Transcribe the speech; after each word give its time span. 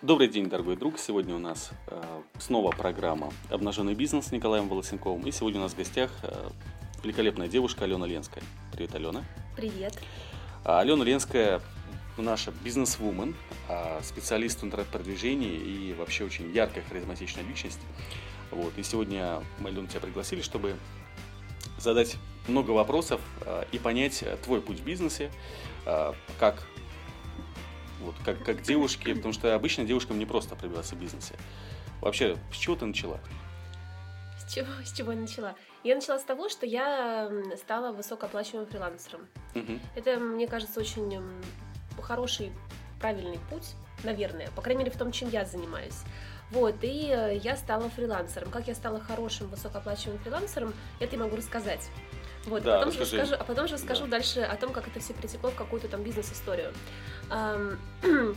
Добрый 0.00 0.28
день, 0.28 0.48
дорогой 0.48 0.76
друг. 0.76 0.96
Сегодня 0.96 1.34
у 1.34 1.40
нас 1.40 1.70
э, 1.88 2.22
снова 2.38 2.70
программа 2.70 3.32
«Обнаженный 3.50 3.94
бизнес» 3.94 4.26
с 4.26 4.32
Николаем 4.32 4.68
Волосенковым. 4.68 5.26
И 5.26 5.32
сегодня 5.32 5.58
у 5.58 5.64
нас 5.64 5.72
в 5.72 5.76
гостях 5.76 6.12
э, 6.22 6.50
великолепная 7.02 7.48
девушка 7.48 7.82
Алена 7.82 8.06
Ленская. 8.06 8.44
Привет, 8.72 8.94
Алена. 8.94 9.24
Привет. 9.56 9.98
А, 10.64 10.78
Алена 10.78 11.02
Ленская 11.04 11.60
наша 12.16 12.52
бизнес-вумен, 12.62 13.34
а, 13.68 14.00
специалист 14.04 14.60
в 14.60 14.64
интернет-продвижении 14.64 15.56
и 15.56 15.94
вообще 15.94 16.24
очень 16.24 16.52
яркая, 16.52 16.84
харизматичная 16.88 17.42
личность. 17.42 17.80
Вот. 18.52 18.78
И 18.78 18.84
сегодня 18.84 19.42
мы, 19.58 19.70
Алена, 19.70 19.88
тебя 19.88 20.00
пригласили, 20.00 20.42
чтобы 20.42 20.76
задать 21.76 22.18
много 22.46 22.70
вопросов 22.70 23.20
э, 23.40 23.64
и 23.72 23.80
понять 23.80 24.24
твой 24.44 24.60
путь 24.60 24.78
в 24.78 24.84
бизнесе, 24.84 25.32
как 26.38 26.66
вот 28.00 28.14
как, 28.24 28.42
как 28.44 28.62
девушки, 28.62 29.12
потому 29.14 29.32
что 29.32 29.54
обычно 29.54 29.84
девушкам 29.84 30.18
не 30.18 30.26
просто 30.26 30.56
пробиваться 30.56 30.94
в 30.94 31.00
бизнесе. 31.00 31.34
Вообще, 32.00 32.36
с 32.52 32.56
чего 32.56 32.76
ты 32.76 32.86
начала? 32.86 33.18
С 34.38 34.52
чего, 34.52 34.68
с 34.84 34.92
чего 34.92 35.12
я 35.12 35.18
начала? 35.18 35.54
Я 35.84 35.94
начала 35.94 36.18
с 36.18 36.24
того, 36.24 36.48
что 36.48 36.66
я 36.66 37.30
стала 37.56 37.92
высокооплачиваемым 37.92 38.70
фрилансером. 38.70 39.28
Угу. 39.54 39.78
Это, 39.96 40.18
мне 40.18 40.46
кажется, 40.46 40.80
очень 40.80 41.22
хороший, 42.00 42.52
правильный 43.00 43.38
путь, 43.50 43.74
наверное, 44.04 44.48
по 44.56 44.62
крайней 44.62 44.84
мере, 44.84 44.94
в 44.94 44.98
том, 44.98 45.12
чем 45.12 45.28
я 45.30 45.44
занимаюсь. 45.44 46.02
Вот, 46.50 46.76
и 46.82 47.10
э, 47.10 47.38
я 47.42 47.56
стала 47.56 47.90
фрилансером. 47.90 48.50
Как 48.50 48.68
я 48.68 48.74
стала 48.74 49.00
хорошим 49.00 49.48
высокооплачиваемым 49.48 50.22
фрилансером, 50.22 50.72
это 50.98 51.16
я 51.16 51.22
могу 51.22 51.36
рассказать. 51.36 51.90
Вот, 52.46 52.62
да, 52.62 52.76
а 52.76 52.78
потом 52.78 52.92
же 52.92 53.00
расскажу, 53.00 53.34
а 53.38 53.44
потом 53.44 53.68
же 53.68 53.74
расскажу 53.74 54.04
да. 54.04 54.10
дальше 54.10 54.40
о 54.40 54.56
том, 54.56 54.72
как 54.72 54.88
это 54.88 55.00
все 55.00 55.14
притекло 55.14 55.50
в 55.50 55.54
какую-то 55.54 55.88
там 55.88 56.02
бизнес-историю. 56.02 56.72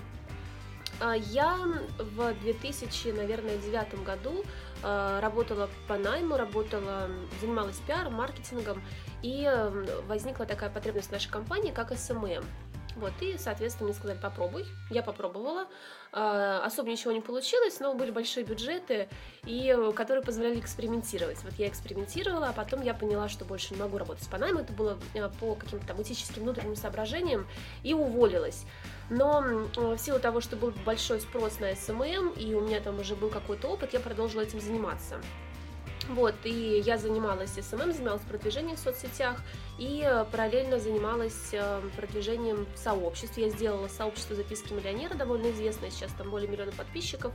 А, 0.99 1.15
я 1.15 1.57
в 1.97 2.33
2000, 2.41 3.07
наверное, 3.07 3.57
девятом 3.57 4.03
году 4.03 4.43
а, 4.83 5.19
работала 5.19 5.67
по 5.87 5.97
найму, 5.97 6.37
работала, 6.37 7.09
занималась 7.39 7.77
пиаром, 7.87 8.13
маркетингом, 8.13 8.83
и 9.23 9.49
возникла 10.07 10.45
такая 10.45 10.69
потребность 10.69 11.09
в 11.09 11.11
нашей 11.11 11.31
компании, 11.31 11.71
как 11.71 11.91
SMM. 11.91 12.45
Вот, 12.95 13.13
и, 13.21 13.37
соответственно, 13.37 13.89
мне 13.89 13.97
сказали, 13.97 14.17
попробуй. 14.17 14.65
Я 14.89 15.03
попробовала. 15.03 15.67
А, 16.11 16.61
особо 16.65 16.89
ничего 16.89 17.11
не 17.11 17.21
получилось, 17.21 17.79
но 17.79 17.93
были 17.93 18.11
большие 18.11 18.45
бюджеты, 18.45 19.07
и, 19.45 19.75
которые 19.95 20.23
позволяли 20.23 20.59
экспериментировать. 20.59 21.41
Вот 21.43 21.53
я 21.53 21.67
экспериментировала, 21.67 22.49
а 22.49 22.53
потом 22.53 22.81
я 22.81 22.93
поняла, 22.93 23.29
что 23.29 23.45
больше 23.45 23.73
не 23.73 23.79
могу 23.79 23.97
работать 23.97 24.27
по 24.29 24.37
найму. 24.37 24.59
Это 24.59 24.73
было 24.73 24.99
а, 25.15 25.29
по 25.39 25.55
каким-то 25.55 25.87
там 25.87 26.01
этическим 26.01 26.43
внутренним 26.43 26.75
соображениям, 26.75 27.47
и 27.83 27.93
уволилась. 27.93 28.65
Но 29.09 29.41
в 29.75 29.97
силу 29.97 30.19
того, 30.19 30.41
что 30.41 30.55
был 30.55 30.73
большой 30.85 31.21
спрос 31.21 31.59
на 31.59 31.71
SMM, 31.71 32.37
и 32.37 32.53
у 32.53 32.61
меня 32.61 32.79
там 32.81 32.99
уже 32.99 33.15
был 33.15 33.29
какой-то 33.29 33.67
опыт, 33.69 33.93
я 33.93 33.99
продолжила 33.99 34.41
этим 34.41 34.59
заниматься. 34.59 35.21
Вот, 36.11 36.35
и 36.43 36.81
я 36.85 36.97
занималась 36.97 37.51
SMM, 37.51 37.93
занималась 37.93 38.21
продвижением 38.23 38.75
в 38.75 38.79
соцсетях 38.79 39.37
и 39.79 40.05
параллельно 40.31 40.77
занималась 40.77 41.53
э, 41.53 41.81
продвижением 41.95 42.67
сообществ. 42.75 43.37
Я 43.37 43.49
сделала 43.49 43.87
сообщество 43.87 44.35
записки 44.35 44.73
миллионера, 44.73 45.13
довольно 45.13 45.51
известное, 45.51 45.89
сейчас 45.89 46.11
там 46.17 46.29
более 46.29 46.49
миллиона 46.49 46.73
подписчиков, 46.73 47.33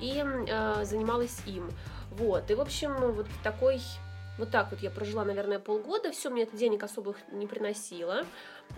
и 0.00 0.22
э, 0.24 0.84
занималась 0.84 1.36
им. 1.46 1.68
Вот, 2.12 2.48
и 2.50 2.54
в 2.54 2.60
общем, 2.60 2.94
вот 3.12 3.26
такой 3.42 3.80
вот 4.38 4.50
так 4.50 4.70
вот 4.70 4.80
я 4.80 4.90
прожила, 4.90 5.24
наверное, 5.24 5.58
полгода, 5.58 6.10
все, 6.10 6.30
мне 6.30 6.44
это 6.44 6.56
денег 6.56 6.82
особых 6.82 7.16
не 7.32 7.46
приносило, 7.46 8.24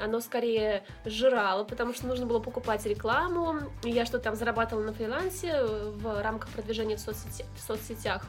оно 0.00 0.20
скорее 0.20 0.84
жрало, 1.05 1.65
потому 1.65 1.92
что 1.92 2.06
нужно 2.06 2.27
было 2.27 2.41
покупать 2.41 2.84
рекламу, 2.87 3.61
я 3.84 4.05
что-то 4.05 4.25
там 4.25 4.37
зарабатывала 4.37 4.84
на 4.84 4.92
фрилансе 4.92 5.50
э, 5.53 5.91
в 5.91 6.22
рамках 6.22 6.48
продвижения 6.50 6.97
в, 6.97 7.00
соцсети- 7.00 7.47
в 7.56 7.61
соцсетях, 7.61 8.27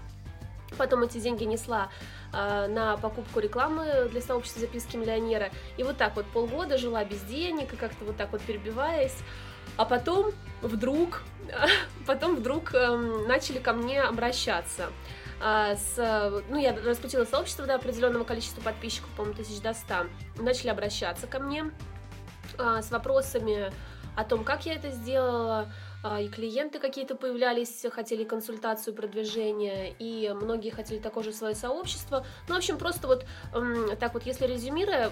Потом 0.75 1.03
эти 1.03 1.17
деньги 1.19 1.43
несла 1.43 1.89
э, 2.33 2.67
на 2.67 2.97
покупку 2.97 3.39
рекламы 3.39 4.07
для 4.11 4.21
сообщества 4.21 4.61
записки 4.61 4.97
миллионера. 4.97 5.49
И 5.77 5.83
вот 5.83 5.97
так 5.97 6.15
вот 6.15 6.25
полгода 6.27 6.77
жила 6.77 7.03
без 7.03 7.21
денег 7.21 7.73
и 7.73 7.75
как-то 7.75 8.05
вот 8.05 8.17
так 8.17 8.31
вот 8.31 8.41
перебиваясь. 8.41 9.17
А 9.77 9.85
потом 9.85 10.31
вдруг, 10.61 11.23
потом 12.07 12.35
вдруг 12.35 12.73
э, 12.73 12.95
начали 13.27 13.59
ко 13.59 13.73
мне 13.73 14.01
обращаться. 14.01 14.89
А, 15.41 15.75
с, 15.75 16.43
ну, 16.49 16.57
я 16.57 16.73
раскрутила 16.73 17.25
сообщество 17.25 17.65
до 17.65 17.75
определенного 17.75 18.23
количества 18.23 18.61
подписчиков, 18.61 19.09
по-моему, 19.17 19.37
тысяч 19.37 19.59
до 19.61 19.73
ста. 19.73 20.05
Начали 20.37 20.69
обращаться 20.69 21.27
ко 21.27 21.39
мне 21.39 21.71
а, 22.57 22.81
с 22.81 22.91
вопросами 22.91 23.71
о 24.15 24.23
том, 24.23 24.43
как 24.43 24.65
я 24.65 24.75
это 24.75 24.91
сделала, 24.91 25.61
а, 25.61 25.67
и 26.21 26.29
клиенты 26.29 26.79
какие-то 26.79 27.15
появлялись, 27.15 27.85
хотели 27.91 28.23
консультацию 28.23 28.93
продвижения, 28.93 29.93
и 29.97 30.31
многие 30.35 30.69
хотели 30.69 30.99
такое 30.99 31.23
же 31.23 31.33
свое 31.33 31.55
сообщество. 31.55 32.25
Ну, 32.47 32.55
в 32.55 32.57
общем, 32.57 32.77
просто 32.77 33.07
вот 33.07 33.25
так 33.99 34.13
вот, 34.13 34.23
если 34.25 34.45
резюмируя, 34.45 35.11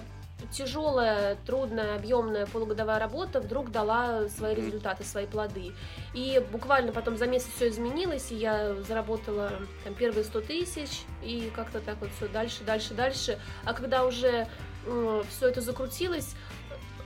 тяжелая, 0.51 1.37
трудная, 1.45 1.95
объемная 1.95 2.45
полугодовая 2.45 2.99
работа 2.99 3.39
вдруг 3.39 3.71
дала 3.71 4.27
свои 4.29 4.55
результаты, 4.55 5.03
свои 5.03 5.25
плоды. 5.25 5.73
И 6.13 6.43
буквально 6.51 6.91
потом 6.91 7.17
за 7.17 7.27
месяц 7.27 7.49
все 7.55 7.69
изменилось, 7.69 8.31
и 8.31 8.35
я 8.35 8.75
заработала 8.83 9.51
там, 9.83 9.93
первые 9.95 10.23
100 10.23 10.41
тысяч, 10.41 11.03
и 11.23 11.51
как-то 11.55 11.79
так 11.79 11.97
вот 12.01 12.09
все 12.17 12.27
дальше, 12.27 12.63
дальше, 12.63 12.93
дальше. 12.93 13.39
А 13.63 13.73
когда 13.73 14.05
уже 14.05 14.47
э, 14.85 15.23
все 15.29 15.47
это 15.47 15.61
закрутилось, 15.61 16.35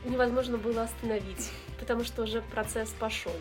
невозможно 0.03 0.57
было 0.57 0.83
остановить, 0.83 1.51
потому 1.79 2.03
что 2.03 2.23
уже 2.23 2.41
процесс 2.41 2.89
пошел. 2.99 3.33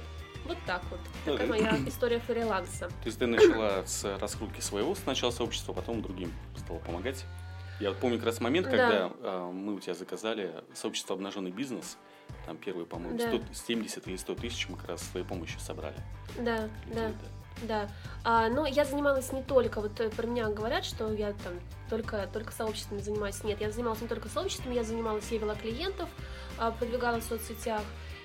Вот 0.46 0.58
так 0.66 0.82
вот. 0.90 1.00
Такая 1.24 1.46
моя 1.46 1.76
история 1.86 2.20
фриланса. 2.20 2.88
То 2.88 3.06
есть 3.06 3.18
ты 3.18 3.26
начала 3.26 3.84
с 3.84 4.04
раскрутки 4.18 4.60
своего 4.60 4.94
сначала 4.94 5.30
сообщества, 5.30 5.72
потом 5.72 6.02
другим 6.02 6.32
стала 6.56 6.78
помогать? 6.78 7.24
Я 7.80 7.92
помню 7.92 8.16
как 8.16 8.26
раз 8.26 8.40
момент, 8.40 8.66
когда 8.68 9.10
да. 9.22 9.38
мы 9.38 9.74
у 9.74 9.80
тебя 9.80 9.94
заказали 9.94 10.64
сообщество 10.72 11.14
«Обнаженный 11.14 11.50
бизнес», 11.50 11.98
там 12.46 12.56
первые, 12.56 12.86
по-моему, 12.86 13.18
да. 13.18 13.28
170 13.28 14.06
или 14.08 14.16
100 14.16 14.34
тысяч 14.36 14.68
мы 14.68 14.78
как 14.78 14.88
раз 14.88 15.02
с 15.02 15.08
твоей 15.08 15.26
помощью 15.26 15.60
собрали. 15.60 15.96
Да, 16.38 16.68
да. 16.86 17.12
Да, 17.62 17.88
а, 18.22 18.50
но 18.50 18.66
я 18.66 18.84
занималась 18.84 19.32
не 19.32 19.42
только, 19.42 19.80
вот 19.80 19.98
э, 20.00 20.10
про 20.10 20.26
меня 20.26 20.50
говорят, 20.50 20.84
что 20.84 21.10
я 21.10 21.32
там 21.32 21.54
только, 21.88 22.28
только 22.30 22.52
сообществами 22.52 23.00
занимаюсь. 23.00 23.42
Нет, 23.44 23.62
я 23.62 23.70
занималась 23.70 24.02
не 24.02 24.08
только 24.08 24.28
сообществами, 24.28 24.74
я 24.74 24.84
занималась, 24.84 25.30
я 25.30 25.38
вела 25.38 25.54
клиентов, 25.54 26.10
а, 26.58 26.70
продвигала 26.70 27.18
в 27.18 27.24
соцсетях, 27.24 27.80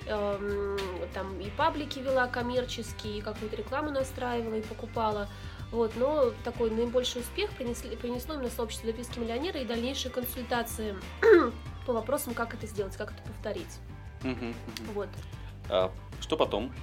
Эм, 0.07 0.77
там 1.13 1.39
и 1.39 1.49
паблики 1.51 1.99
вела 1.99 2.27
коммерческие, 2.27 3.19
и 3.19 3.21
какую-то 3.21 3.55
рекламу 3.55 3.91
настраивала 3.91 4.55
и 4.55 4.61
покупала. 4.61 5.27
Вот, 5.71 5.93
но 5.95 6.31
такой 6.43 6.69
наибольший 6.69 7.21
успех 7.21 7.51
принесли, 7.51 7.95
принесло 7.95 8.35
именно 8.35 8.49
сообщество 8.49 8.87
записки 8.87 9.19
миллионера 9.19 9.59
и 9.59 9.65
дальнейшие 9.65 10.11
консультации 10.11 10.95
по 11.85 11.93
вопросам, 11.93 12.33
как 12.33 12.53
это 12.53 12.67
сделать, 12.67 12.97
как 12.97 13.11
это 13.11 13.21
повторить. 13.23 13.79
Вот. 14.93 15.07
А, 15.69 15.91
что 16.19 16.35
потом? 16.35 16.73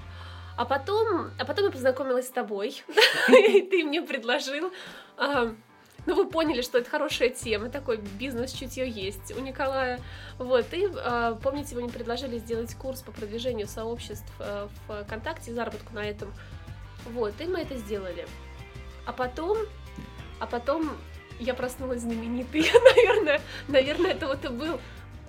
А 0.57 0.65
потом, 0.65 1.31
а 1.39 1.45
потом 1.45 1.67
я 1.67 1.71
познакомилась 1.71 2.27
с 2.27 2.31
тобой, 2.31 2.83
и 3.29 3.63
ты 3.63 3.85
мне 3.85 4.03
предложил 4.03 4.73
а, 5.17 5.55
ну, 6.07 6.15
вы 6.15 6.27
поняли, 6.27 6.63
что 6.63 6.79
это 6.79 6.89
хорошая 6.89 7.29
тема, 7.31 7.69
такой 7.69 7.99
бизнес-чутье 7.99 8.89
есть 8.89 9.37
у 9.37 9.41
Николая. 9.41 10.01
Вот, 10.39 10.67
и 10.73 10.89
э, 10.91 11.37
помните, 11.43 11.75
вы 11.75 11.83
мне 11.83 11.91
предложили 11.91 12.39
сделать 12.39 12.75
курс 12.75 13.03
по 13.03 13.13
продвижению 13.13 13.67
сообществ 13.67 14.33
э, 14.39 14.69
в 14.87 15.05
ВКонтакте, 15.05 15.53
заработку 15.53 15.95
на 15.95 16.09
этом. 16.09 16.33
Вот, 17.05 17.35
и 17.41 17.45
мы 17.45 17.61
это 17.61 17.77
сделали. 17.77 18.27
А 19.07 19.13
потом, 19.13 19.59
а 20.41 20.47
потом 20.47 20.91
я 21.39 21.55
проснулась 21.55 22.03
знаменитой, 22.03 22.67
наверное, 22.97 23.41
наверное, 23.69 24.11
это 24.13 24.27
вот 24.27 24.45
и 24.45 24.49
был 24.49 24.81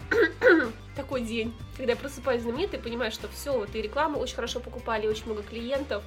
такой 0.96 1.22
день, 1.22 1.53
когда 1.78 1.94
я 1.94 1.97
просыпаюсь 1.97 2.41
знаменитой, 2.41 2.80
понимаю, 2.80 3.12
что 3.12 3.28
все, 3.28 3.57
вот 3.57 3.75
и 3.75 3.81
рекламу 3.81 4.19
очень 4.19 4.36
хорошо 4.36 4.60
покупали, 4.60 5.07
очень 5.07 5.25
много 5.25 5.44
клиентов, 5.44 6.04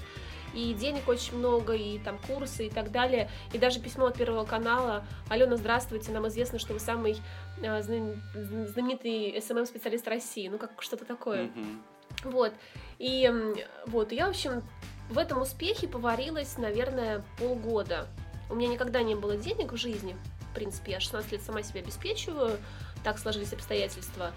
и 0.55 0.75
денег 0.75 1.09
очень 1.09 1.37
много, 1.37 1.75
и 1.75 1.99
там 1.99 2.19
курсы 2.27 2.67
и 2.67 2.71
так 2.71 2.91
далее. 2.91 3.31
И 3.53 3.59
даже 3.59 3.81
письмо 3.81 4.07
от 4.07 4.17
Первого 4.17 4.45
канала. 4.45 5.05
Алена, 5.29 5.57
здравствуйте, 5.57 6.13
нам 6.13 6.29
известно, 6.29 6.59
что 6.59 6.73
вы 6.73 6.81
самый 6.81 7.17
э, 7.63 7.83
знаменитый 7.83 9.41
SMM-специалист 9.41 10.07
России. 10.09 10.49
Ну, 10.49 10.59
как 10.59 10.83
что-то 10.83 11.05
такое. 11.05 11.45
Mm-hmm. 11.45 11.79
Вот. 12.25 12.53
И 12.99 13.33
вот, 13.87 14.13
я, 14.13 14.27
в 14.27 14.31
общем, 14.31 14.63
в 15.11 15.19
этом 15.19 15.43
успехе 15.43 15.89
поварилась, 15.89 16.57
наверное, 16.59 17.25
полгода. 17.39 18.07
У 18.51 18.55
меня 18.55 18.69
никогда 18.69 19.03
не 19.03 19.15
было 19.15 19.37
денег 19.37 19.73
в 19.73 19.77
жизни. 19.77 20.17
В 20.51 20.55
принципе, 20.55 20.93
я 20.93 21.01
16 21.01 21.33
лет 21.33 21.43
сама 21.43 21.63
себя 21.63 21.81
обеспечиваю. 21.81 22.59
Так 23.03 23.19
сложились 23.19 23.53
обстоятельства. 23.53 24.33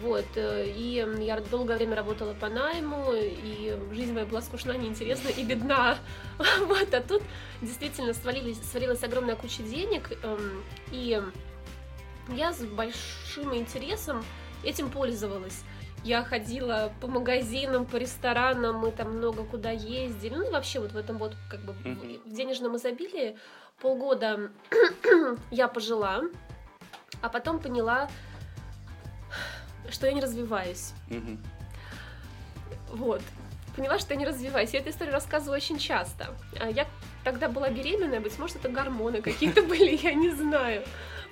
Вот, 0.00 0.26
э, 0.34 0.66
и 0.66 1.04
я 1.20 1.40
долгое 1.40 1.76
время 1.76 1.96
работала 1.96 2.34
по 2.34 2.48
найму, 2.48 3.12
и 3.14 3.74
жизнь 3.92 4.12
моя 4.12 4.26
была 4.26 4.42
скучна, 4.42 4.76
неинтересна 4.76 5.28
и 5.28 5.42
бедна. 5.42 5.98
Вот, 6.66 6.92
а 6.92 7.00
тут 7.00 7.22
действительно 7.62 8.12
свалились, 8.12 8.60
свалилась 8.70 9.02
огромная 9.02 9.36
куча 9.36 9.62
денег, 9.62 10.12
эм, 10.22 10.62
и 10.92 11.22
я 12.28 12.52
с 12.52 12.62
большим 12.62 13.54
интересом 13.54 14.22
этим 14.64 14.90
пользовалась. 14.90 15.62
я 16.04 16.22
ходила 16.22 16.92
по 17.00 17.08
магазинам, 17.08 17.86
по 17.86 17.96
ресторанам, 17.96 18.76
мы 18.76 18.92
там 18.92 19.16
много 19.16 19.44
куда 19.44 19.70
ездили. 19.70 20.34
Ну 20.34 20.46
и 20.46 20.50
вообще 20.50 20.78
вот 20.78 20.92
в 20.92 20.96
этом 20.96 21.18
вот 21.18 21.34
как 21.50 21.60
бы 21.64 21.72
в 21.72 22.32
денежном 22.32 22.76
изобилии 22.76 23.36
полгода 23.80 24.52
я 25.50 25.68
пожила, 25.68 26.22
а 27.22 27.28
потом 27.28 27.58
поняла, 27.58 28.08
что 29.92 30.06
я 30.06 30.12
не 30.12 30.20
развиваюсь. 30.20 30.92
Мгм. 31.08 31.42
Вот. 32.92 33.22
Поняла, 33.76 33.98
что 33.98 34.14
я 34.14 34.20
не 34.20 34.26
развиваюсь. 34.26 34.70
Я 34.72 34.80
эту 34.80 34.90
историю 34.90 35.12
рассказываю 35.12 35.56
очень 35.56 35.78
часто. 35.78 36.28
А 36.58 36.70
Я 36.70 36.86
тогда 37.24 37.48
была 37.48 37.68
беременная, 37.68 38.20
быть 38.20 38.38
может, 38.38 38.56
это 38.56 38.68
гормоны 38.68 39.20
какие-то 39.20 39.62
были, 39.70 39.96
я 39.96 40.14
не 40.14 40.30
знаю. 40.30 40.82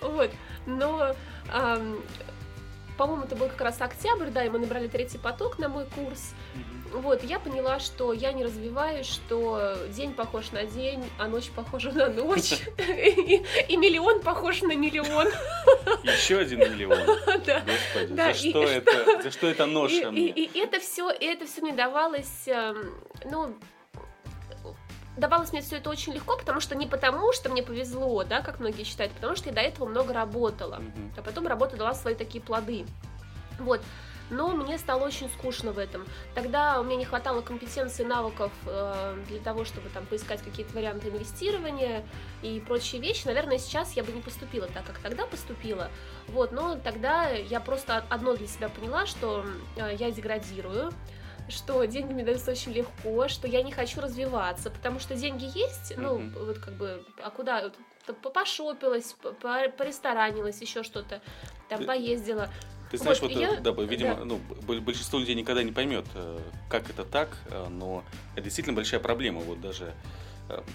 Вот. 0.00 0.30
Но, 0.66 1.14
по-моему, 2.96 3.24
это 3.24 3.36
был 3.36 3.48
как 3.48 3.60
раз 3.60 3.80
октябрь, 3.80 4.30
да, 4.30 4.44
и 4.44 4.48
мы 4.48 4.58
набрали 4.58 4.88
третий 4.88 5.18
поток 5.18 5.58
на 5.58 5.68
мой 5.68 5.86
курс. 5.86 6.34
Вот, 6.92 7.24
я 7.24 7.40
поняла, 7.40 7.80
что 7.80 8.12
я 8.12 8.32
не 8.32 8.44
развиваюсь, 8.44 9.06
что 9.06 9.76
день 9.90 10.12
похож 10.14 10.52
на 10.52 10.64
день, 10.64 11.02
а 11.18 11.26
ночь 11.26 11.50
похожа 11.50 11.90
на 11.90 12.08
ночь, 12.08 12.52
и 12.78 13.76
миллион 13.76 14.22
похож 14.22 14.62
на 14.62 14.76
миллион. 14.76 15.26
Еще 16.04 16.38
один 16.38 16.60
миллион. 16.60 16.98
Да. 17.44 17.62
Господи, 17.66 18.14
за 18.14 18.34
что 18.34 18.62
это? 18.62 19.22
За 19.22 19.30
что 19.30 19.48
это 19.48 19.66
ноша 19.66 20.10
и 20.14 20.58
это 20.58 20.78
все, 20.78 21.10
это 21.10 21.46
все 21.46 21.60
мне 21.62 21.72
давалось, 21.72 22.46
эм, 22.46 22.94
ну, 23.24 23.54
давалось 25.16 25.52
мне 25.52 25.62
все 25.62 25.76
это 25.76 25.90
очень 25.90 26.12
легко, 26.12 26.36
потому 26.36 26.60
что 26.60 26.74
не 26.74 26.86
потому, 26.86 27.32
что 27.32 27.48
мне 27.48 27.62
повезло, 27.62 28.24
да, 28.24 28.40
как 28.40 28.60
многие 28.60 28.84
считают, 28.84 29.12
а 29.12 29.14
потому 29.16 29.36
что 29.36 29.48
я 29.48 29.54
до 29.54 29.60
этого 29.60 29.86
много 29.86 30.12
работала, 30.12 30.76
Мгм. 30.76 31.12
а 31.16 31.22
потом 31.22 31.46
работа 31.46 31.76
дала 31.76 31.94
свои 31.94 32.14
такие 32.14 32.42
плоды, 32.42 32.86
вот. 33.58 33.80
Но 34.30 34.48
мне 34.48 34.78
стало 34.78 35.04
очень 35.04 35.28
скучно 35.28 35.72
в 35.72 35.78
этом. 35.78 36.06
Тогда 36.34 36.80
у 36.80 36.82
меня 36.82 36.96
не 36.96 37.04
хватало 37.04 37.42
компетенций, 37.42 38.06
навыков 38.06 38.50
э, 38.66 39.22
для 39.28 39.38
того, 39.38 39.66
чтобы 39.66 39.90
там 39.90 40.06
поискать 40.06 40.42
какие-то 40.42 40.72
варианты 40.74 41.10
инвестирования 41.10 42.02
и 42.40 42.58
прочие 42.66 43.02
вещи. 43.02 43.26
Наверное, 43.26 43.58
сейчас 43.58 43.92
я 43.92 44.02
бы 44.02 44.12
не 44.12 44.22
поступила 44.22 44.66
так, 44.68 44.86
как 44.86 44.98
тогда 44.98 45.26
поступила. 45.26 45.90
Вот, 46.28 46.52
но 46.52 46.76
тогда 46.76 47.28
я 47.28 47.60
просто 47.60 48.02
одно 48.08 48.34
для 48.34 48.46
себя 48.46 48.70
поняла, 48.70 49.04
что 49.04 49.44
э, 49.76 49.94
я 49.98 50.10
деградирую, 50.10 50.90
что 51.48 51.84
деньги 51.84 52.12
мне 52.12 52.24
даются 52.24 52.50
очень 52.50 52.72
легко, 52.72 53.28
что 53.28 53.46
я 53.46 53.62
не 53.62 53.72
хочу 53.72 54.00
развиваться, 54.00 54.70
потому 54.70 54.98
что 54.98 55.14
деньги 55.14 55.44
есть, 55.56 55.96
ну, 55.96 56.18
Мгм. 56.18 56.44
вот 56.46 56.58
как 56.58 56.74
бы, 56.74 57.04
а 57.22 57.30
куда? 57.30 57.70
Пошопилась, 58.34 59.16
поресторанилась, 59.78 60.60
еще 60.60 60.82
что-то, 60.82 61.20
там 61.68 61.80
Ты- 61.80 61.84
поездила. 61.86 62.48
Ты 62.90 62.98
знаешь, 62.98 63.20
Вот, 63.20 63.32
вот, 63.32 63.40
я- 63.40 63.54
э, 63.54 63.60
да, 63.60 63.70
видимо, 63.72 64.14
да. 64.14 64.24
ну, 64.24 64.38
большинство 64.80 65.18
людей 65.18 65.34
никогда 65.34 65.62
не 65.62 65.72
поймет, 65.72 66.04
э, 66.14 66.38
как 66.68 66.88
это 66.90 67.04
так, 67.04 67.30
э, 67.46 67.66
но 67.68 68.04
это 68.34 68.42
действительно 68.42 68.76
большая 68.76 69.00
проблема. 69.00 69.40
Вот 69.40 69.60
даже, 69.60 69.94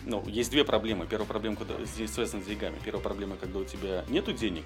ну, 0.05 0.23
есть 0.27 0.51
две 0.51 0.63
проблемы. 0.63 1.05
Первая 1.07 1.27
проблема, 1.27 1.55
когда 1.55 1.83
здесь 1.85 2.13
связана 2.13 2.41
с 2.43 2.45
деньгами. 2.45 2.79
Первая 2.83 3.03
проблема, 3.03 3.35
когда 3.37 3.59
у 3.59 3.63
тебя 3.65 4.03
нету 4.09 4.33
денег, 4.33 4.63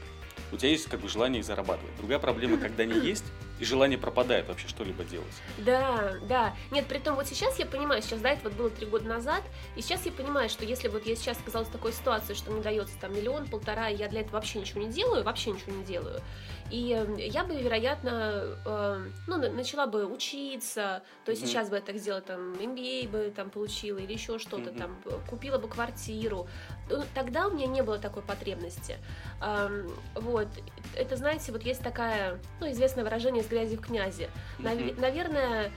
у 0.51 0.57
тебя 0.57 0.69
есть 0.69 0.87
как 0.87 0.99
бы 0.99 1.09
желание 1.09 1.39
их 1.39 1.45
зарабатывать. 1.45 1.95
Другая 1.97 2.19
проблема, 2.19 2.57
когда 2.57 2.83
они 2.83 2.99
есть, 2.99 3.25
и 3.59 3.65
желание 3.65 3.97
пропадает 3.97 4.47
вообще 4.47 4.67
что-либо 4.67 5.03
делать. 5.03 5.33
Да, 5.57 6.13
да. 6.27 6.55
Нет, 6.71 6.85
при 6.87 6.99
том 6.99 7.15
вот 7.15 7.27
сейчас 7.27 7.57
я 7.59 7.65
понимаю, 7.65 8.01
сейчас, 8.01 8.19
да, 8.21 8.29
это 8.31 8.43
вот 8.43 8.53
было 8.53 8.69
три 8.69 8.85
года 8.85 9.05
назад, 9.05 9.43
и 9.75 9.81
сейчас 9.81 10.05
я 10.05 10.11
понимаю, 10.11 10.49
что 10.49 10.65
если 10.65 10.87
вот 10.89 11.05
я 11.05 11.15
сейчас 11.15 11.39
оказалась 11.39 11.67
в 11.69 11.71
такой 11.71 11.91
ситуации, 11.91 12.33
что 12.33 12.51
мне 12.51 12.61
дается 12.61 12.95
там 12.99 13.13
миллион, 13.15 13.47
полтора, 13.47 13.89
и 13.89 13.95
я 13.95 14.07
для 14.09 14.21
этого 14.21 14.33
вообще 14.35 14.59
ничего 14.59 14.81
не 14.81 14.91
делаю, 14.91 15.23
вообще 15.23 15.51
ничего 15.51 15.71
не 15.75 15.83
делаю, 15.83 16.19
и 16.71 16.93
э, 17.17 17.27
я 17.27 17.43
бы, 17.43 17.55
вероятно, 17.55 18.57
э, 18.65 19.05
ну, 19.27 19.37
на- 19.37 19.49
начала 19.49 19.85
бы 19.87 20.05
учиться, 20.05 21.03
то 21.25 21.31
есть 21.31 21.43
Мгм. 21.43 21.49
сейчас 21.51 21.69
бы 21.69 21.75
я 21.77 21.81
так 21.81 21.97
сделала, 21.97 22.21
там, 22.21 22.53
MBA 22.53 23.07
бы 23.09 23.33
там 23.35 23.49
получила 23.49 23.97
или 23.99 24.13
еще 24.13 24.39
что-то, 24.39 24.71
Мгм. 24.71 24.77
там, 24.77 24.92
купила 25.29 25.57
бы 25.57 25.67
квартиру. 25.67 26.47
Ну, 26.89 27.03
Тогда 27.13 27.47
у 27.47 27.51
меня 27.51 27.67
не 27.67 27.81
было 27.81 27.97
такой 27.97 28.23
потребности. 28.23 28.97
Вот, 30.15 30.47
это, 30.95 31.15
знаете, 31.17 31.51
вот 31.51 31.63
есть 31.63 31.81
такая, 31.81 32.39
ну, 32.59 32.69
известное 32.71 33.03
выражение 33.03 33.43
«с 33.43 33.47
грязи 33.47 33.75
в 33.77 33.81
князи». 33.81 34.29
Мгм. 34.59 34.95
Наверное, 34.99 35.71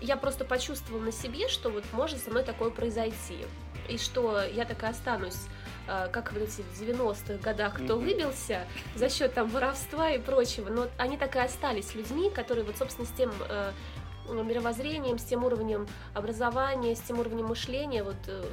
я 0.00 0.16
просто 0.16 0.44
почувствовала 0.44 1.02
на 1.02 1.12
себе, 1.12 1.48
что 1.48 1.70
вот 1.70 1.84
может 1.92 2.22
со 2.22 2.30
мной 2.30 2.42
такое 2.42 2.70
произойти. 2.70 3.44
И 3.88 3.98
что 3.98 4.42
я 4.42 4.64
такая 4.64 4.90
останусь, 4.90 5.38
э, 5.86 6.08
как 6.10 6.32
в 6.32 6.36
эти 6.36 6.62
90-х 6.80 7.34
годах, 7.40 7.74
кто 7.74 7.94
Мгм. 7.96 8.04
выбился 8.04 8.66
за 8.96 9.08
счет 9.08 9.34
там 9.34 9.48
воровства 9.48 10.10
и 10.10 10.18
прочего. 10.18 10.68
Но 10.70 10.88
они 10.98 11.16
так 11.16 11.36
и 11.36 11.38
остались 11.38 11.94
людьми, 11.94 12.28
которые 12.30 12.64
вот, 12.64 12.76
собственно, 12.76 13.06
с 13.06 13.12
тем 13.12 13.32
э, 13.48 13.70
мировоззрением, 14.34 15.18
с 15.18 15.24
тем 15.24 15.44
уровнем 15.44 15.86
образования, 16.14 16.94
с 16.94 17.00
тем 17.00 17.20
уровнем 17.20 17.46
мышления, 17.46 18.02
вот 18.02 18.16
э, 18.28 18.44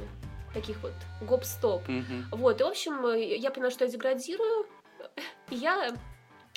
таких 0.52 0.82
вот 0.82 0.94
гоп-стоп. 1.20 1.86
Мгм. 1.88 2.26
Вот, 2.30 2.60
и, 2.60 2.64
в 2.64 2.66
общем, 2.66 3.04
э, 3.06 3.36
я 3.36 3.50
поняла, 3.50 3.70
что 3.70 3.84
я 3.84 3.90
деградирую, 3.90 4.66
и 5.50 5.56
я 5.56 5.94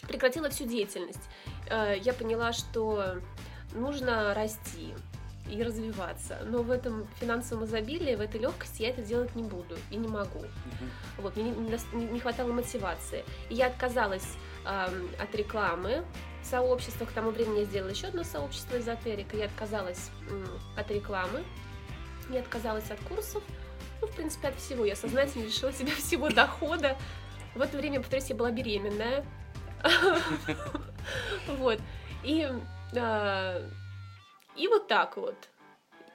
прекратила 0.07 0.49
всю 0.49 0.65
деятельность. 0.65 1.29
Э, 1.69 1.95
Я 2.01 2.13
поняла, 2.13 2.53
что 2.53 3.17
нужно 3.73 4.33
расти 4.33 4.93
и 5.49 5.63
развиваться, 5.63 6.39
но 6.45 6.61
в 6.61 6.71
этом 6.71 7.07
финансовом 7.19 7.65
изобилии, 7.65 8.15
в 8.15 8.21
этой 8.21 8.39
легкости 8.41 8.81
я 8.81 8.89
это 8.89 9.01
делать 9.01 9.35
не 9.35 9.43
буду 9.43 9.77
и 9.91 9.95
не 9.95 10.07
могу. 10.07 10.39
Мгм. 10.39 10.89
Вот, 11.19 11.37
мне 11.37 11.51
не, 11.93 12.19
хватало 12.19 12.51
мотивации. 12.51 13.23
И 13.49 13.55
я 13.55 13.67
отказалась 13.67 14.27
ам, 14.65 15.09
от 15.19 15.33
рекламы 15.35 16.03
в 16.47 16.49
сообществах. 16.49 17.09
К 17.09 17.13
тому 17.13 17.31
времени 17.31 17.59
я 17.59 17.65
сделала 17.65 17.89
еще 17.89 18.07
одно 18.07 18.23
сообщество 18.23 18.77
эзотерика. 18.77 19.35
Я 19.35 19.45
отказалась 19.45 20.09
от 20.77 20.89
рекламы, 20.89 21.44
я 22.29 22.39
отказалась 22.39 22.89
от 22.89 22.99
курсов. 23.01 23.44
Ну, 24.01 24.07
в 24.07 24.15
принципе, 24.15 24.49
от 24.49 24.55
всего. 24.55 24.85
Я 24.85 24.95
сознательно 24.95 25.44
лишила 25.45 25.73
себя 25.73 25.91
всего 25.91 26.29
дохода. 26.29 26.95
В 27.55 27.61
это 27.61 27.77
время, 27.77 27.99
повторюсь, 27.99 28.29
я 28.29 28.35
была 28.35 28.51
беременная. 28.51 29.25
Вот. 31.47 31.79
И, 32.23 32.45
а, 32.97 33.61
и 34.57 34.67
вот 34.67 34.89
так 34.89 35.15
вот. 35.15 35.35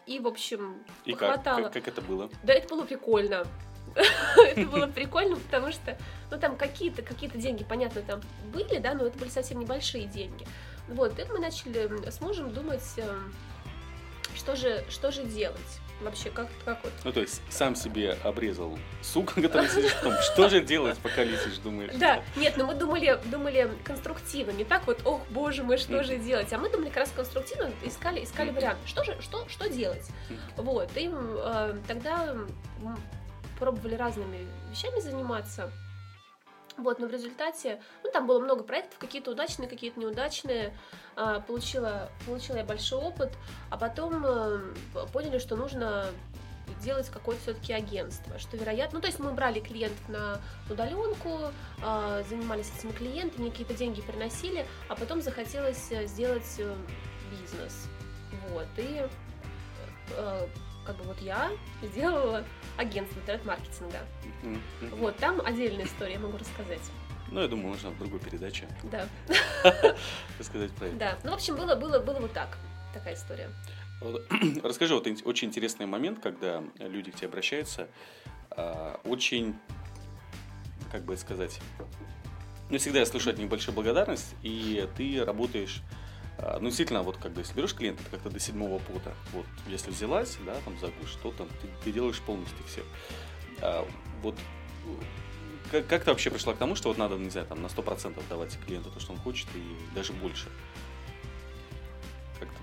И, 0.06 0.19
в 0.19 0.26
общем, 0.26 0.85
И 1.06 1.14
хватало. 1.14 1.62
как? 1.64 1.73
Как 1.73 1.88
это 1.88 2.02
было? 2.02 2.28
Да, 2.43 2.52
это 2.52 2.69
было 2.69 2.85
прикольно. 2.85 3.46
Это 4.37 4.67
было 4.67 4.87
прикольно, 4.87 5.37
потому 5.37 5.73
что, 5.73 5.97
ну, 6.31 6.39
там 6.39 6.56
какие-то 6.56 7.03
какие 7.03 7.31
деньги, 7.31 7.65
понятно, 7.65 8.03
там 8.03 8.21
были, 8.53 8.79
да, 8.79 8.94
но 8.94 9.06
это 9.06 9.19
были 9.19 9.31
совсем 9.31 9.61
небольшие 9.61 10.06
деньги. 10.06 10.47
Вот, 10.89 11.19
и 11.19 11.25
мы 11.25 11.39
начали 11.39 12.11
с 12.11 12.21
мужем 12.21 12.53
думать, 12.53 12.83
эм, 12.97 13.33
что 14.35 14.56
же, 14.56 14.85
что 14.88 15.11
же 15.11 15.25
делать 15.25 15.61
вообще, 16.02 16.31
как, 16.31 16.49
как 16.64 16.83
вот. 16.83 16.93
Ну, 17.05 17.12
то 17.12 17.21
есть, 17.21 17.40
сам 17.49 17.75
себе 17.75 18.16
обрезал 18.25 18.78
сук, 19.02 19.35
который 19.35 19.69
сидишь 19.69 19.93
в 19.93 20.02
том, 20.02 20.14
что 20.21 20.49
же 20.49 20.61
делать, 20.61 20.99
пока 20.99 21.25
летишь, 21.25 21.59
думаешь? 21.59 21.93
Да, 21.95 22.23
нет, 22.37 22.57
но 22.57 22.66
мы 22.66 22.75
думали, 22.75 23.19
думали 23.26 23.71
конструктивно, 23.85 24.50
не 24.50 24.64
так 24.64 24.87
вот, 24.87 25.00
ох, 25.05 25.21
боже 25.31 25.62
мой, 25.62 25.78
что 25.78 26.02
же 26.02 26.16
делать, 26.16 26.52
а 26.52 26.59
мы 26.59 26.71
думали 26.71 26.88
как 26.88 26.99
раз 26.99 27.12
конструктивно, 27.14 27.71
искали, 27.85 28.25
искали 28.25 28.49
Мгм. 28.49 28.57
варианты, 28.57 28.87
что 28.87 29.05
же, 29.05 29.16
что, 29.21 29.49
что 29.49 29.69
делать. 29.69 30.09
Вот, 30.57 30.90
и 30.97 31.11
э, 31.12 31.75
тогда 31.87 32.35
пробовали 33.62 33.95
разными 33.95 34.49
вещами 34.73 34.99
заниматься. 34.99 35.71
Вот, 36.76 36.99
но 36.99 37.07
в 37.07 37.12
результате, 37.12 37.81
ну, 38.02 38.11
там 38.11 38.26
было 38.26 38.40
много 38.40 38.64
проектов, 38.64 38.99
какие-то 38.99 39.31
удачные, 39.31 39.69
какие-то 39.69 40.00
неудачные. 40.00 40.76
А, 41.14 41.38
получила, 41.38 42.11
получила 42.26 42.57
я 42.57 42.64
большой 42.64 42.99
опыт, 42.99 43.31
а 43.71 43.76
потом 43.76 44.25
э, 44.26 44.73
поняли, 45.12 45.38
что 45.38 45.54
нужно 45.54 46.07
делать 46.83 47.09
какое-то 47.09 47.42
все-таки 47.42 47.73
агентство, 47.73 48.37
что 48.40 48.57
вероятно, 48.57 48.97
ну 48.97 49.00
то 49.02 49.07
есть 49.07 49.21
мы 49.21 49.31
брали 49.33 49.61
клиентов 49.61 50.09
на 50.09 50.40
удаленку, 50.69 51.52
а, 51.85 52.23
занимались 52.28 52.73
этими 52.76 52.90
клиентами, 52.90 53.50
какие-то 53.50 53.75
деньги 53.75 54.00
приносили, 54.00 54.66
а 54.88 54.97
потом 54.97 55.23
захотелось 55.23 55.92
э, 55.92 56.07
сделать 56.07 56.57
э, 56.59 56.75
бизнес, 57.31 57.87
вот, 58.49 58.66
и 58.76 59.07
как 60.85 60.97
бы 60.97 61.05
вот 61.05 61.21
я 61.21 61.51
сделала 61.83 62.45
агентство 62.77 63.21
интернет-маркетинга. 63.21 64.01
Мгм. 64.43 64.61
Вот, 64.97 65.17
там 65.17 65.41
отдельная 65.45 65.85
история, 65.87 66.15
я 66.15 66.19
могу 66.19 66.39
рассказать. 66.39 66.81
Ну, 67.31 67.41
я 67.41 67.49
думаю, 67.49 67.69
можно 67.69 67.91
в 67.91 67.99
другой 67.99 68.21
передаче 68.21 68.69
Да, 68.85 69.07
рассказать 70.39 70.71
про 70.73 70.87
это. 70.87 70.97
да. 70.97 71.19
Ну, 71.25 71.31
в 71.31 71.35
общем, 71.35 71.57
было, 71.57 71.75
было, 71.77 71.99
было 71.99 72.21
вот 72.21 72.33
так. 72.33 72.59
Такая 72.93 73.15
история. 73.15 73.49
Расскажи, 74.62 74.95
вот 74.95 75.07
очень 75.25 75.49
интересный 75.49 75.87
момент, 75.87 76.21
когда 76.21 76.62
люди 76.79 77.11
к 77.11 77.15
тебе 77.17 77.29
обращаются, 77.29 77.89
а, 78.51 79.01
очень, 79.05 79.57
как 80.91 81.05
бы 81.05 81.17
сказать, 81.17 81.59
ну, 82.69 82.79
всегда 82.79 82.99
я 82.99 83.07
слышу 83.07 83.31
от 83.31 83.39
них 83.39 83.49
большую 83.49 83.75
благодарность, 83.75 84.35
и 84.43 84.87
ты 84.97 85.25
работаешь, 85.25 85.83
ну, 86.61 86.66
действительно, 86.66 87.02
вот 87.02 87.16
когда 87.18 87.40
если 87.40 87.54
берешь 87.54 87.75
клиента, 87.75 88.02
как-то 88.11 88.30
до 88.30 88.38
седьмого 88.38 88.78
пота, 88.78 89.14
вот, 89.32 89.46
если 89.68 89.90
взялась, 89.90 90.38
да, 90.44 90.54
там, 90.64 90.78
за 90.78 90.88
гуш, 90.88 91.14
то 91.22 91.30
там 91.32 91.49
ты, 91.61 91.68
ты 91.84 91.92
делаешь 91.92 92.20
полностью 92.20 92.64
все. 92.66 92.82
А, 93.61 93.87
вот, 94.22 94.34
как, 95.70 95.87
как 95.87 96.04
ты 96.04 96.11
вообще 96.11 96.30
пришла 96.30 96.54
к 96.54 96.58
тому, 96.58 96.75
что 96.75 96.88
вот 96.88 96.99
надо, 96.99 97.16
не 97.16 97.30
знаю, 97.30 97.46
там, 97.46 97.62
на 97.62 97.66
100% 97.66 98.20
давать 98.28 98.58
клиенту 98.66 98.90
то, 98.90 99.00
что 99.00 99.12
он 99.12 99.18
хочет, 99.18 99.46
и 99.54 99.94
даже 99.94 100.12
больше? 100.12 100.49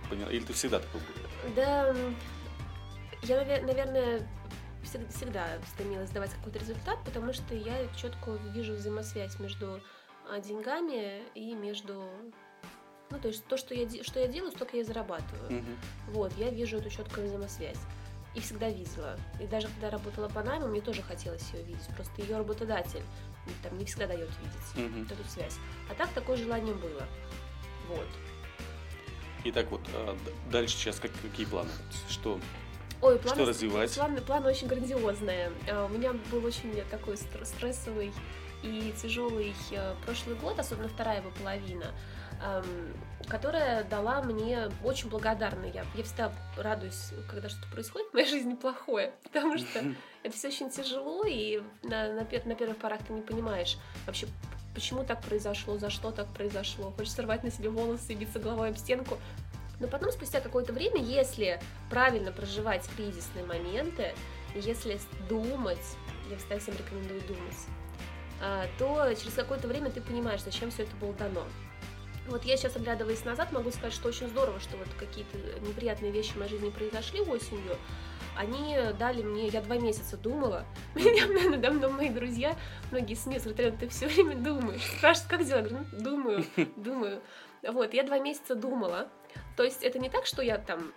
поняла? 0.10 0.32
Или 0.32 0.44
ты 0.44 0.54
всегда 0.54 0.80
такой 0.80 1.02
был? 1.02 1.54
Да, 1.56 1.96
я, 3.24 3.62
наверное, 3.62 4.28
всегда 4.84 5.48
стремилась 5.74 6.10
давать 6.10 6.32
какой-то 6.32 6.60
результат, 6.60 6.98
потому 7.06 7.34
что 7.34 7.56
я 7.56 7.88
четко 7.96 8.32
вижу 8.54 8.74
взаимосвязь 8.74 9.40
между 9.40 9.82
а, 10.30 10.40
деньгами 10.40 11.24
и 11.36 11.54
между 11.54 12.04
ну, 13.12 13.20
то 13.20 13.28
есть 13.28 13.46
то, 13.46 13.58
что 13.58 13.74
я, 13.74 13.88
что 14.04 14.20
я 14.20 14.28
делаю, 14.28 14.52
столько 14.52 14.78
я 14.78 14.84
зарабатываю. 14.84 15.52
Мгм. 15.52 15.78
Вот, 16.08 16.34
я 16.38 16.50
вижу 16.50 16.78
эту 16.78 16.90
четкую 16.90 17.28
взаимосвязь. 17.28 17.80
И 18.36 18.42
всегда 18.42 18.70
видела. 18.70 19.18
И 19.42 19.48
даже 19.48 19.68
когда 19.68 19.90
работала 19.90 20.30
по 20.30 20.44
найму, 20.44 20.68
мне 20.68 20.82
тоже 20.82 21.02
хотелось 21.02 21.52
ее 21.52 21.64
видеть. 21.64 21.88
Просто 21.96 22.22
ее 22.22 22.38
работодатель 22.38 23.04
там 23.64 23.78
не 23.78 23.86
всегда 23.86 24.06
дает 24.06 24.30
видеть 24.76 24.94
вот 25.10 25.12
эту 25.12 25.28
связь. 25.28 25.56
А 25.90 25.96
так 25.96 26.10
такое 26.10 26.38
желание 26.38 26.76
было. 26.76 27.04
Вот. 27.88 28.08
Итак, 29.46 29.72
вот 29.72 29.82
а, 29.94 30.18
дальше 30.52 30.76
сейчас 30.76 31.00
как, 31.00 31.12
какие 31.22 31.46
планы? 31.46 31.70
Что? 32.10 32.40
Ой, 33.02 33.18
планы, 33.18 33.36
Что 33.36 33.46
развивать? 33.50 33.96
Планы, 33.96 34.22
планы 34.22 34.50
очень 34.50 34.68
грандиозные. 34.68 35.52
А, 35.72 35.86
У 35.86 35.90
меня 35.90 36.14
был 36.32 36.44
очень 36.46 36.74
такой 36.92 37.16
стр- 37.18 37.46
стрессовый 37.46 38.12
и 38.62 38.94
тяжелый 39.02 39.56
э, 39.72 39.96
прошлый 40.06 40.36
год, 40.36 40.60
особенно 40.60 40.90
вторая 40.90 41.22
его 41.22 41.32
половина, 41.32 41.94
которая 43.28 43.84
дала 43.84 44.22
мне 44.22 44.70
очень 44.84 45.10
благодарна. 45.10 45.66
Я, 45.66 45.86
я 45.96 46.04
всегда 46.04 46.32
радуюсь, 46.58 47.12
когда 47.30 47.50
что-то 47.50 47.68
происходит 47.72 48.10
в 48.10 48.14
моей 48.14 48.28
жизни 48.28 48.56
плохое, 48.56 49.14
потому 49.24 49.58
что 49.58 49.84
это 50.24 50.36
все 50.36 50.48
очень 50.48 50.70
тяжело, 50.70 51.24
и 51.26 51.62
на, 51.84 52.14
на, 52.14 52.22
пер- 52.22 52.48
на 52.48 52.56
первых 52.56 52.78
порах 52.78 53.00
ты 53.06 53.14
не 53.14 53.22
понимаешь 53.22 53.78
вообще, 54.06 54.28
почему 54.74 55.04
так 55.04 55.22
произошло, 55.22 55.78
за 55.78 55.90
что 55.90 56.12
так 56.12 56.28
произошло. 56.34 56.92
Хочется 56.92 57.22
рвать 57.22 57.44
на 57.44 57.52
себе 57.52 57.70
волосы 57.70 58.14
и 58.14 58.16
биться 58.16 58.40
головой 58.40 58.70
об 58.70 58.78
стенку. 58.78 59.18
Но 59.80 59.88
потом, 59.88 60.12
спустя 60.12 60.42
какое-то 60.42 60.74
время, 60.74 61.02
если 61.02 61.62
правильно 61.90 62.32
проживать 62.32 62.86
кризисные 62.98 63.46
моменты, 63.46 64.14
если 64.54 65.00
думать, 65.30 65.78
я 66.30 66.38
всегда 66.38 66.60
всем 66.60 66.76
рекомендую 66.76 67.22
думать, 67.22 67.58
а, 68.42 68.66
то 68.78 69.14
через 69.14 69.34
какое-то 69.34 69.68
время 69.68 69.90
ты 69.90 70.02
понимаешь, 70.02 70.42
зачем 70.44 70.70
все 70.72 70.84
это 70.84 70.96
было 70.98 71.14
дано. 71.14 71.46
Вот 72.30 72.44
я 72.44 72.58
сейчас, 72.58 72.76
оглядываясь 72.76 73.26
назад, 73.26 73.52
могу 73.52 73.72
сказать, 73.72 73.94
что 73.94 74.08
очень 74.08 74.28
здорово, 74.28 74.60
что 74.60 74.78
вот 74.78 74.88
какие-то 75.00 75.38
неприятные 75.62 76.12
вещи 76.12 76.34
в 76.34 76.38
моей 76.38 76.52
жизни 76.52 76.70
произошли 76.70 77.22
осенью. 77.22 77.76
Они 78.38 78.78
дали 78.98 79.22
мне, 79.24 79.48
я 79.48 79.62
два 79.62 79.78
месяца 79.78 80.16
думала, 80.16 80.66
меня 80.96 81.28
надо 81.50 81.72
мной 81.72 81.92
мои 81.92 82.10
друзья, 82.10 82.56
многие 82.92 83.16
СМИ 83.16 83.40
смотрели, 83.40 83.72
ты 83.72 83.90
все 83.90 84.08
время 84.08 84.36
думаешь. 84.36 84.84
Спрашивают, 84.98 85.30
как 85.30 85.46
дела? 85.46 85.58
Я 85.58 85.64
говорю, 85.64 85.86
«Ну, 85.92 86.00
думаю, 86.00 86.46
думаю. 86.76 87.22
Вот, 87.68 87.94
я 87.94 88.04
два 88.04 88.20
месяца 88.20 88.56
думала. 88.56 89.10
То 89.58 89.64
есть 89.64 89.84
это 89.84 90.00
не 90.00 90.10
так, 90.10 90.26
что 90.26 90.42
я 90.42 90.58
там 90.58 90.94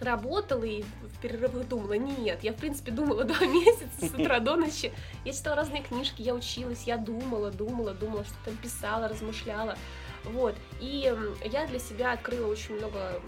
работала 0.00 0.64
и 0.64 0.82
в 0.82 1.20
перерывах 1.20 1.66
думала. 1.68 1.94
Нет, 1.94 2.42
я, 2.42 2.52
в 2.52 2.56
принципе, 2.56 2.90
думала 2.92 3.24
два 3.24 3.46
месяца 3.46 4.06
с 4.06 4.14
утра 4.14 4.40
до 4.40 4.56
ночи. 4.56 4.92
Я 5.24 5.32
читала 5.32 5.56
разные 5.56 5.82
книжки, 5.82 6.22
я 6.22 6.34
училась, 6.34 6.84
я 6.84 6.96
думала, 6.96 7.50
думала, 7.50 7.92
думала, 7.92 8.24
что 8.24 8.34
там 8.44 8.56
писала, 8.56 9.08
размышляла. 9.08 9.76
Вот. 10.24 10.54
И 10.80 11.14
я 11.44 11.66
для 11.66 11.78
себя 11.78 12.12
открыла 12.12 12.46
очень 12.48 12.76
много 12.76 13.20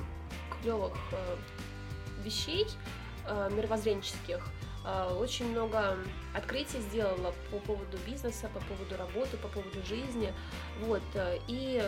клевых 0.60 0.96
э, 1.12 1.36
вещей 2.24 2.66
э, 3.26 3.50
мировоззренческих. 3.52 4.44
Э, 4.84 5.14
Очень 5.14 5.50
много 5.50 5.96
открытий 6.34 6.80
сделала 6.80 7.32
по 7.50 7.58
поводу 7.58 7.96
бизнеса, 8.06 8.50
по 8.52 8.60
поводу 8.60 8.96
работы, 8.96 9.36
по 9.36 9.48
поводу 9.48 9.82
жизни. 9.86 10.32
Вот. 10.80 11.02
И 11.46 11.82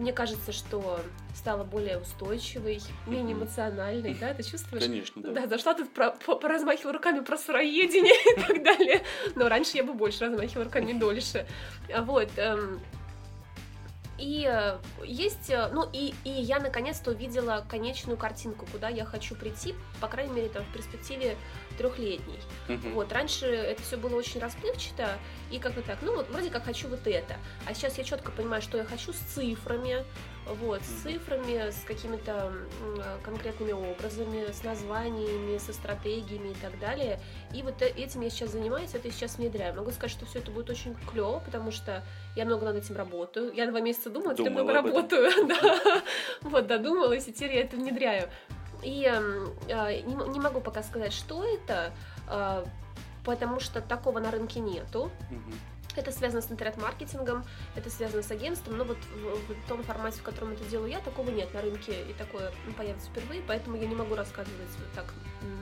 мне 0.00 0.12
кажется, 0.12 0.50
что 0.52 1.00
стала 1.34 1.62
более 1.62 1.98
устойчивой, 1.98 2.80
менее 3.06 3.36
эмоциональной, 3.36 4.14
да, 4.18 4.34
ты 4.34 4.42
чувствуешь? 4.42 4.82
Конечно, 4.82 5.22
да. 5.22 5.30
Да, 5.32 5.46
зашла 5.46 5.74
тут 5.74 5.92
про, 5.92 6.10
по- 6.10 6.36
поразмахивала 6.36 6.94
руками 6.94 7.20
про 7.20 7.36
сыроедение 7.36 8.14
и 8.36 8.40
так 8.40 8.62
далее. 8.64 9.02
Но 9.36 9.48
раньше 9.48 9.76
я 9.76 9.84
бы 9.84 9.92
больше 9.94 10.24
размахивала 10.24 10.64
руками 10.64 10.92
дольше. 10.92 11.46
А 11.94 12.02
Вот. 12.02 12.30
И 14.20 14.46
э, 14.46 14.78
есть, 15.02 15.48
э, 15.48 15.70
ну 15.72 15.88
и, 15.92 16.14
и 16.24 16.30
я 16.30 16.60
наконец-то 16.60 17.12
увидела 17.12 17.64
конечную 17.68 18.18
картинку, 18.18 18.66
куда 18.70 18.88
я 18.88 19.06
хочу 19.06 19.34
прийти, 19.34 19.74
по 20.00 20.08
крайней 20.08 20.34
мере, 20.34 20.48
там 20.50 20.62
в 20.64 20.72
перспективе 20.72 21.36
трехлетней. 21.78 22.38
Мгм. 22.68 22.92
Вот, 22.92 23.10
раньше 23.12 23.46
это 23.46 23.82
все 23.82 23.96
было 23.96 24.14
очень 24.16 24.40
расплывчато, 24.40 25.18
и 25.50 25.58
как 25.58 25.72
бы 25.72 25.80
так, 25.80 25.98
ну 26.02 26.14
вот 26.14 26.28
вроде 26.28 26.50
как 26.50 26.64
хочу 26.64 26.88
вот 26.88 27.06
это. 27.06 27.36
А 27.66 27.72
сейчас 27.72 27.96
я 27.96 28.04
четко 28.04 28.30
понимаю, 28.30 28.60
что 28.60 28.76
я 28.76 28.84
хочу 28.84 29.14
с 29.14 29.16
цифрами, 29.16 30.04
вот, 30.54 30.82
с 30.82 31.02
цифрами, 31.02 31.70
с 31.70 31.84
какими-то 31.84 32.52
э, 32.98 33.18
конкретными 33.22 33.72
образами, 33.72 34.50
с 34.50 34.62
названиями, 34.64 35.58
со 35.58 35.72
стратегиями 35.72 36.50
и 36.50 36.54
так 36.54 36.78
далее. 36.78 37.20
И 37.54 37.62
вот 37.62 37.80
э- 37.82 37.88
этим 37.88 38.20
я 38.22 38.30
сейчас 38.30 38.50
занимаюсь, 38.50 38.94
это 38.94 39.10
сейчас 39.10 39.36
внедряю. 39.38 39.74
Могу 39.74 39.90
сказать, 39.90 40.10
что 40.10 40.26
все 40.26 40.38
это 40.40 40.50
будет 40.50 40.70
очень 40.70 40.94
клево, 41.10 41.40
потому 41.44 41.70
что 41.70 42.02
я 42.36 42.44
много 42.44 42.64
над 42.66 42.76
этим 42.76 42.96
работаю. 42.96 43.52
Я 43.54 43.66
два 43.66 43.80
месяца 43.80 44.10
думала, 44.10 44.34
теперь 44.34 44.52
много 44.52 44.72
работаю. 44.72 45.30
Да. 45.46 46.02
Вот, 46.42 46.66
додумалась, 46.66 47.26
и 47.28 47.32
теперь 47.32 47.54
я 47.54 47.60
это 47.62 47.76
внедряю. 47.76 48.28
И 48.82 49.04
э, 49.06 50.00
не, 50.02 50.14
не 50.30 50.40
могу 50.40 50.60
пока 50.60 50.82
сказать, 50.82 51.12
что 51.12 51.44
это, 51.44 51.92
э, 52.28 52.64
потому 53.24 53.60
что 53.60 53.80
такого 53.80 54.20
на 54.20 54.30
рынке 54.30 54.60
нету. 54.60 55.10
Мгм. 55.30 55.54
Это 55.96 56.12
связано 56.12 56.42
с 56.42 56.50
интернет-маркетингом, 56.50 57.44
это 57.74 57.90
связано 57.90 58.22
с 58.22 58.30
агентством, 58.30 58.76
но 58.76 58.84
вот 58.84 58.98
в, 58.98 59.52
в 59.52 59.68
том 59.68 59.82
формате, 59.82 60.20
в 60.20 60.22
котором 60.22 60.52
это 60.52 60.64
делаю 60.64 60.90
я, 60.90 61.00
такого 61.00 61.30
нет 61.30 61.52
на 61.52 61.60
рынке, 61.60 61.92
и 62.08 62.12
такое 62.14 62.52
ну, 62.66 62.72
появится 62.72 63.08
впервые, 63.10 63.42
поэтому 63.46 63.76
я 63.76 63.86
не 63.86 63.94
могу 63.94 64.14
рассказывать 64.14 64.70
вот 64.78 64.92
так 64.94 65.12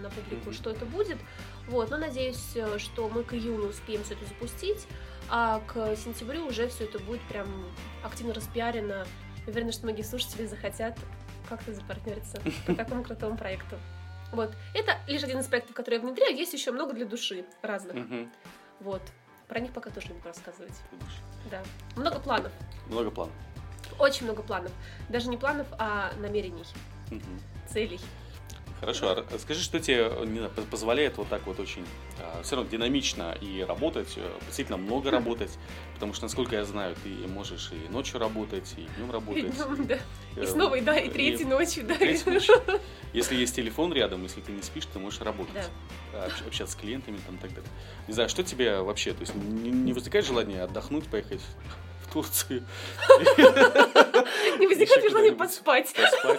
на 0.02 0.10
публику, 0.10 0.52
что 0.52 0.70
это 0.70 0.84
будет. 0.84 1.18
Вот, 1.66 1.90
но 1.90 1.98
надеюсь, 1.98 2.56
э, 2.56 2.78
что 2.78 3.08
мы 3.08 3.24
к 3.24 3.34
июню 3.34 3.68
успеем 3.68 4.04
все 4.04 4.14
это 4.14 4.26
запустить, 4.26 4.86
а 5.30 5.60
к 5.66 5.96
сентябрю 5.96 6.46
уже 6.46 6.68
все 6.68 6.84
это 6.84 6.98
будет 6.98 7.22
прям 7.28 7.48
активно 8.02 8.34
распиарено. 8.34 9.06
Уверена, 9.46 9.72
что 9.72 9.84
многие 9.84 10.02
слушатели 10.02 10.46
захотят 10.46 10.98
как-то 11.48 11.72
запартнериться 11.72 12.40
по 12.66 12.74
такому 12.74 13.02
крутому 13.02 13.36
проекту. 13.36 13.76
Вот. 14.32 14.52
Это 14.74 14.98
лишь 15.06 15.22
один 15.22 15.40
из 15.40 15.46
проектов, 15.46 15.74
который 15.74 15.94
я 15.94 16.00
внедряю. 16.00 16.36
Есть 16.36 16.52
еще 16.52 16.70
много 16.70 16.92
для 16.92 17.06
души 17.06 17.44
разных. 17.62 17.96
Вот. 18.80 19.02
Про 19.48 19.60
них 19.60 19.72
пока 19.72 19.90
тоже 19.90 20.08
не 20.08 20.14
буду 20.14 20.28
рассказывать. 20.28 20.74
Видишь. 20.92 21.16
Да. 21.50 21.62
Много 21.96 22.20
планов. 22.20 22.52
Много 22.88 23.10
планов. 23.10 23.34
Очень 23.98 24.24
много 24.26 24.42
планов. 24.42 24.70
Даже 25.08 25.28
не 25.28 25.36
планов, 25.36 25.66
а 25.78 26.12
намерений, 26.18 26.64
Мгм. 27.10 27.40
целей. 27.66 28.00
Хорошо, 28.80 29.24
а 29.30 29.38
скажи, 29.38 29.60
что 29.62 29.80
тебе 29.80 30.08
знаю, 30.08 30.50
по- 30.50 30.62
позволяет 30.62 31.16
вот 31.18 31.28
так 31.28 31.44
вот 31.46 31.58
очень 31.58 31.84
все 32.44 32.54
равно 32.54 32.70
динамично 32.70 33.36
и 33.40 33.62
работать, 33.62 34.14
э, 34.16 34.30
действительно 34.46 34.78
много 34.78 35.10
работать, 35.10 35.50
потому 35.94 36.14
что, 36.14 36.24
насколько 36.26 36.54
я 36.54 36.64
знаю, 36.64 36.94
ты 37.02 37.08
можешь 37.26 37.70
и 37.72 37.88
ночью 37.92 38.20
работать, 38.20 38.72
и 38.76 38.82
днем 38.96 39.08
И 39.10 39.12
работать. 39.12 39.50
днём, 39.56 39.86
да. 39.86 39.98
И 40.36 40.40
э, 40.40 40.46
снова, 40.46 40.76
и 40.76 40.80
да, 40.80 40.96
и 40.96 41.08
и- 41.08 41.10
третьей 41.10 41.46
ночью, 41.46 41.84
да. 41.86 41.94
и 41.94 41.98
третьей 41.98 42.32
ночью. 42.32 42.54
Если 43.12 43.34
есть 43.34 43.56
телефон 43.56 43.92
рядом, 43.92 44.22
если 44.22 44.40
ты 44.42 44.52
не 44.52 44.62
спишь, 44.62 44.86
ты 44.86 44.98
можешь 45.00 45.20
работать, 45.22 45.54
Да. 46.12 46.24
а, 46.24 46.26
общ- 46.28 46.46
общаться 46.46 46.74
с 46.74 46.76
клиентами 46.80 47.18
там, 47.26 47.34
и 47.36 47.38
так 47.38 47.50
далее. 47.54 47.70
Не 48.06 48.14
знаю, 48.14 48.28
что 48.28 48.44
тебе 48.44 48.80
вообще, 48.80 49.12
то 49.12 49.20
есть 49.22 49.34
не, 49.34 49.70
не 49.70 49.92
возникает 49.92 50.24
желание 50.26 50.62
отдохнуть, 50.62 51.06
поехать 51.08 51.40
в 52.06 52.12
Турцию, 52.12 52.64
Не 54.58 54.66
возникает 54.66 55.08
желание 55.10 55.32
поспать? 55.32 55.92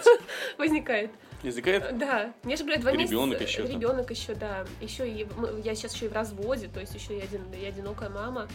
Возникает. 0.58 1.10
Не 1.42 1.48
возникает? 1.50 1.96
Да. 1.98 2.32
Мне 2.42 2.56
же, 2.56 2.64
блядь, 2.64 2.80
два 2.80 2.92
месяца. 2.92 3.14
Ещё 3.42 3.62
там. 3.62 3.72
Ребенок 3.72 4.10
еще, 4.10 4.34
да. 4.34 4.66
Еще 4.80 5.08
и 5.08 5.26
я 5.64 5.74
сейчас 5.74 5.94
еще 5.94 6.06
и 6.06 6.08
в 6.08 6.12
разводе, 6.12 6.68
то 6.68 6.80
есть 6.80 6.94
еще 6.94 7.18
и 7.18 7.20
один, 7.22 7.50
я 7.52 7.68
одинокая 7.68 8.10
мама. 8.10 8.46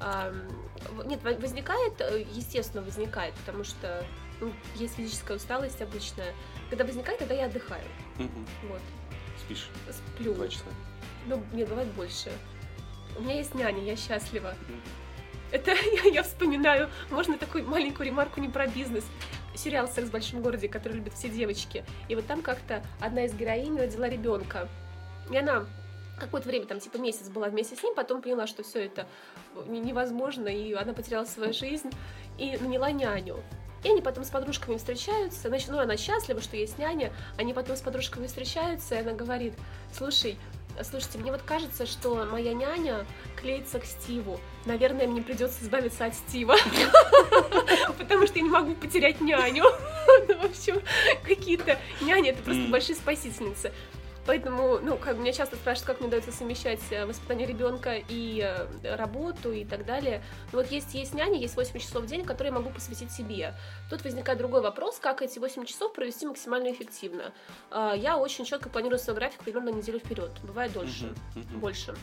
Ам, 0.00 0.42
в- 0.90 1.06
Нет, 1.06 1.22
во- 1.22 1.34
возникает, 1.34 2.00
э, 2.00 2.24
естественно, 2.32 2.82
возникает, 2.82 3.32
потому 3.34 3.64
что 3.64 4.04
ну, 4.40 4.52
есть 4.74 4.96
физическая 4.96 5.36
усталость 5.36 5.80
обычная. 5.80 6.34
Когда 6.68 6.84
возникает, 6.84 7.18
тогда 7.20 7.34
я 7.34 7.46
отдыхаю. 7.46 7.84
Мгм. 8.18 8.46
Вот. 8.68 8.80
Спишь 9.40 9.68
Сплю. 9.90 10.34
два 10.34 10.48
часа. 10.48 10.64
Ну, 11.26 11.42
нет, 11.52 11.68
бывает 11.68 11.88
больше. 11.92 12.30
У 13.16 13.22
меня 13.22 13.36
есть 13.36 13.54
няня, 13.54 13.82
я 13.82 13.96
счастлива. 13.96 14.54
Мгм. 14.68 14.80
Это 15.52 15.70
я, 16.04 16.10
я 16.10 16.22
вспоминаю, 16.22 16.90
можно 17.10 17.38
такую 17.38 17.64
маленькую 17.66 18.06
ремарку 18.06 18.40
не 18.40 18.48
про 18.48 18.66
бизнес. 18.66 19.04
Сериал 19.54 19.88
«Секс 19.88 20.08
в 20.08 20.12
большом 20.12 20.42
городе», 20.42 20.68
который 20.68 20.94
любят 20.94 21.14
все 21.14 21.28
девочки. 21.28 21.84
И 22.08 22.14
вот 22.14 22.26
там 22.26 22.42
как-то 22.42 22.82
одна 23.00 23.24
из 23.24 23.34
героинь 23.34 23.78
родила 23.78 24.08
ребенка. 24.08 24.68
И 25.30 25.36
она 25.36 25.66
какое-то 26.18 26.48
время, 26.48 26.66
там 26.66 26.80
типа 26.80 26.96
месяц 26.98 27.28
была 27.28 27.48
вместе 27.48 27.76
с 27.76 27.82
ним, 27.82 27.94
потом 27.94 28.22
поняла, 28.22 28.46
что 28.46 28.62
все 28.62 28.84
это 28.86 29.06
не- 29.66 29.80
невозможно, 29.80 30.48
и 30.48 30.72
она 30.72 30.92
потеряла 30.92 31.24
свою 31.24 31.52
жизнь, 31.52 31.90
и 32.38 32.56
наняла 32.58 32.90
няню. 32.90 33.42
И 33.82 33.88
они 33.90 34.00
потом 34.00 34.24
с 34.24 34.30
подружками 34.30 34.76
встречаются, 34.76 35.48
значит, 35.48 35.68
ну, 35.68 35.78
она 35.78 35.96
счастлива, 35.96 36.40
что 36.40 36.56
есть 36.56 36.78
няня, 36.78 37.12
они 37.36 37.52
потом 37.52 37.76
с 37.76 37.80
подружками 37.80 38.26
встречаются, 38.26 38.94
и 38.94 38.98
она 38.98 39.12
говорит, 39.12 39.54
слушай, 39.92 40.38
Слушайте, 40.82 41.18
мне 41.18 41.30
вот 41.30 41.42
кажется, 41.42 41.86
что 41.86 42.26
моя 42.30 42.52
няня 42.52 43.06
клеится 43.36 43.78
к 43.78 43.84
Стиву. 43.84 44.40
Наверное, 44.66 45.06
мне 45.06 45.22
придется 45.22 45.62
избавиться 45.62 46.06
от 46.06 46.14
Стива. 46.14 46.56
Потому 47.98 48.26
что 48.26 48.38
я 48.38 48.42
не 48.42 48.50
могу 48.50 48.74
потерять 48.74 49.20
няню. 49.20 49.64
Ну, 50.28 50.38
в 50.38 50.44
общем, 50.44 50.80
какие-то 51.24 51.78
няни 52.00 52.30
это 52.30 52.42
просто 52.42 52.62
большие 52.68 52.94
спасительницы. 52.94 53.72
Поэтому, 54.26 54.78
ну, 54.78 54.96
как 54.96 55.18
меня 55.18 55.32
часто 55.32 55.56
спрашивают, 55.56 55.86
как 55.86 56.00
мне 56.00 56.08
удается 56.08 56.32
совмещать 56.32 56.80
э, 56.90 57.04
воспитание 57.04 57.46
ребенка 57.46 57.96
и 58.08 58.40
э, 58.40 58.96
работу 58.96 59.52
и 59.52 59.64
так 59.64 59.84
далее. 59.84 60.22
Но 60.52 60.58
вот 60.58 60.70
есть, 60.70 60.94
есть 60.94 61.14
няня, 61.14 61.38
есть 61.38 61.56
8 61.56 61.78
часов 61.78 62.04
в 62.04 62.06
день, 62.06 62.24
которые 62.24 62.52
я 62.52 62.58
могу 62.58 62.70
посвятить 62.70 63.12
себе. 63.12 63.54
Тут 63.90 64.02
возникает 64.04 64.38
другой 64.38 64.62
вопрос, 64.62 64.98
как 64.98 65.22
эти 65.22 65.38
8 65.38 65.64
часов 65.66 65.92
провести 65.92 66.26
максимально 66.26 66.72
эффективно. 66.72 67.32
А, 67.70 67.94
я 67.94 68.16
очень 68.16 68.44
четко 68.44 68.68
планирую 68.68 68.98
свой 68.98 69.14
график 69.16 69.42
примерно 69.42 69.70
неделю 69.70 69.98
вперед, 69.98 70.30
бывает 70.42 70.72
дольше, 70.72 71.14
больше. 71.56 71.94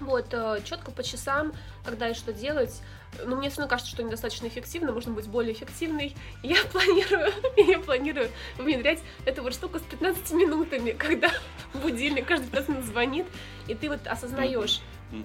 Вот, 0.00 0.26
э, 0.32 0.60
четко 0.64 0.90
по 0.90 1.02
часам, 1.02 1.52
когда 1.84 2.08
и 2.08 2.14
что 2.14 2.32
делать. 2.32 2.80
Но 3.24 3.36
мне 3.36 3.50
все 3.50 3.58
равно 3.58 3.70
кажется, 3.70 3.90
что 3.90 4.02
недостаточно 4.02 4.46
эффективно, 4.46 4.92
можно 4.92 5.12
быть 5.12 5.26
более 5.26 5.52
эффективной. 5.52 6.14
Я 6.42 6.62
планирую, 6.70 7.32
я 7.56 7.78
планирую 7.80 8.30
внедрять 8.58 9.02
эту 9.24 9.42
вот 9.42 9.54
штуку 9.54 9.78
с 9.78 9.82
15 9.82 10.30
минутами, 10.32 10.90
когда 10.98 11.30
будильник 11.74 12.26
каждый 12.26 12.46
15 12.46 12.68
минут 12.68 12.84
звонит, 12.84 13.26
и 13.66 13.74
ты 13.74 13.88
вот 13.88 14.06
осознаешь 14.06 14.80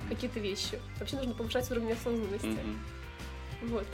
какие-то 0.10 0.40
вещи. 0.40 0.80
Вообще 1.00 1.18
нужно 1.18 1.34
повышать 1.34 1.70
уровень 1.70 1.92
осознанности. 1.92 2.58
Вот. 3.64 3.86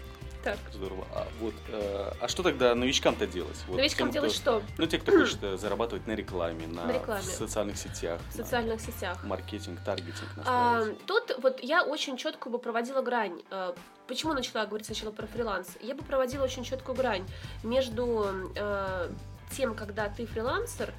Так. 0.44 0.58
Здорово. 0.74 1.06
А, 1.14 1.28
вот, 1.42 1.54
э, 1.68 2.12
а 2.22 2.28
что 2.30 2.44
тогда 2.44 2.74
новичкам-то 2.74 3.28
делать? 3.28 3.58
Вот 3.68 3.78
новичкам 3.78 4.08
тем, 4.08 4.14
делать 4.14 4.40
кто, 4.40 4.62
что? 4.62 4.68
Ну, 4.78 4.86
те, 4.86 4.98
кто 4.98 5.12
хочет 5.12 5.44
э, 5.44 5.58
зарабатывать 5.58 6.08
на 6.08 6.14
рекламе, 6.14 6.66
на, 6.66 6.86
на 6.86 6.94
рекламе. 6.94 7.22
В 7.22 7.26
социальных 7.26 7.78
сетях. 7.78 8.22
В 8.30 8.38
социальных 8.38 8.80
сетях. 8.80 9.22
Маркетинг, 9.24 9.80
таргетинг. 9.84 10.30
А, 10.46 10.86
тут 11.06 11.38
вот 11.42 11.62
я 11.62 11.84
очень 11.84 12.16
четко 12.16 12.50
бы 12.50 12.58
проводила 12.58 13.02
грань. 13.02 13.42
Э, 13.52 13.74
почему 14.08 14.34
начала 14.34 14.66
говорить 14.66 14.86
сначала 14.86 15.12
про 15.12 15.28
фриланс? 15.28 15.68
Я 15.82 15.94
бы 15.94 16.04
проводила 16.04 16.46
очень 16.46 16.64
четкую 16.64 16.96
грань 16.96 17.26
между 17.64 18.52
э, 18.56 19.10
тем, 19.52 19.76
когда 19.76 20.08
ты 20.08 20.26
фрилансер, 20.26 20.94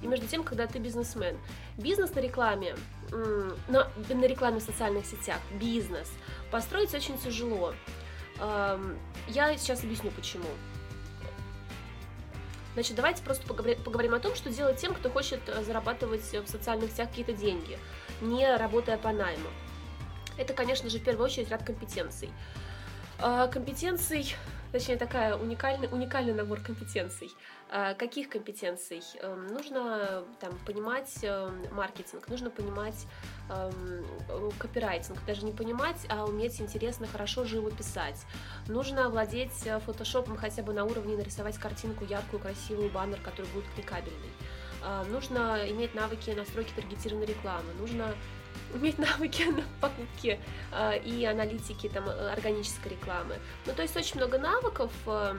и 0.00 0.06
между 0.06 0.26
тем, 0.28 0.44
когда 0.44 0.68
ты 0.68 0.78
бизнесмен. 0.78 1.36
Бизнес 1.76 2.14
на 2.14 2.20
рекламе, 2.20 2.74
на, 3.68 3.88
на 4.08 4.24
рекламе 4.24 4.58
в 4.58 4.62
социальных 4.62 5.06
сетях, 5.06 5.38
бизнес, 5.60 6.10
построить 6.50 6.94
очень 6.94 7.18
тяжело. 7.18 7.74
Я 8.38 9.56
сейчас 9.56 9.84
объясню 9.84 10.10
почему. 10.10 10.48
Значит, 12.74 12.96
давайте 12.96 13.22
просто 13.22 13.46
поговорим 13.46 14.14
о 14.14 14.18
том, 14.18 14.34
что 14.34 14.50
делать 14.50 14.78
тем, 14.78 14.94
кто 14.94 15.08
хочет 15.08 15.40
зарабатывать 15.64 16.32
в 16.32 16.48
социальных 16.48 16.90
сетях 16.90 17.08
какие-то 17.08 17.32
деньги, 17.32 17.78
не 18.20 18.56
работая 18.56 18.98
по 18.98 19.12
найму. 19.12 19.48
Это, 20.36 20.54
конечно 20.54 20.90
же, 20.90 20.98
в 20.98 21.04
первую 21.04 21.26
очередь 21.26 21.48
ряд 21.50 21.62
компетенций. 21.62 22.30
А, 23.20 23.46
компетенций 23.46 24.34
точнее 24.74 24.96
такая 24.96 25.36
уникальный, 25.36 25.88
уникальный 25.88 26.34
набор 26.34 26.58
компетенций. 26.60 27.30
А, 27.70 27.94
каких 27.94 28.28
компетенций? 28.28 29.02
Эм, 29.20 29.46
нужно 29.46 30.24
там, 30.40 30.58
понимать 30.66 31.16
эм, 31.22 31.62
маркетинг, 31.70 32.26
нужно 32.26 32.50
понимать 32.50 33.06
эм, 33.50 34.04
копирайтинг, 34.58 35.24
даже 35.26 35.44
не 35.44 35.52
понимать, 35.52 36.04
а 36.08 36.24
уметь 36.24 36.60
интересно, 36.60 37.06
хорошо, 37.06 37.44
живо 37.44 37.70
писать. 37.70 38.26
Нужно 38.66 39.08
владеть 39.10 39.64
э, 39.64 39.78
фотошопом 39.78 40.36
хотя 40.36 40.64
бы 40.64 40.72
на 40.72 40.84
уровне 40.84 41.16
нарисовать 41.16 41.56
картинку 41.56 42.04
яркую, 42.04 42.40
красивую, 42.42 42.90
баннер, 42.90 43.20
который 43.20 43.46
будет 43.52 43.66
кликабельный. 43.76 44.32
А, 44.82 45.04
нужно 45.04 45.70
иметь 45.70 45.94
навыки 45.94 46.30
настройки 46.30 46.72
таргетированной 46.74 47.26
рекламы. 47.26 47.72
Нужно 47.78 48.12
уметь 48.72 48.98
навыки 49.06 49.42
на 49.42 49.62
покупки 49.80 50.40
э, 50.72 50.98
и 50.98 51.24
аналитики 51.24 51.88
там, 51.88 52.08
э, 52.08 52.32
органической 52.32 52.88
рекламы. 52.88 53.36
Ну, 53.66 53.72
то 53.72 53.82
есть 53.82 53.96
очень 53.96 54.16
много 54.16 54.38
навыков. 54.38 54.92
Э, 55.06 55.36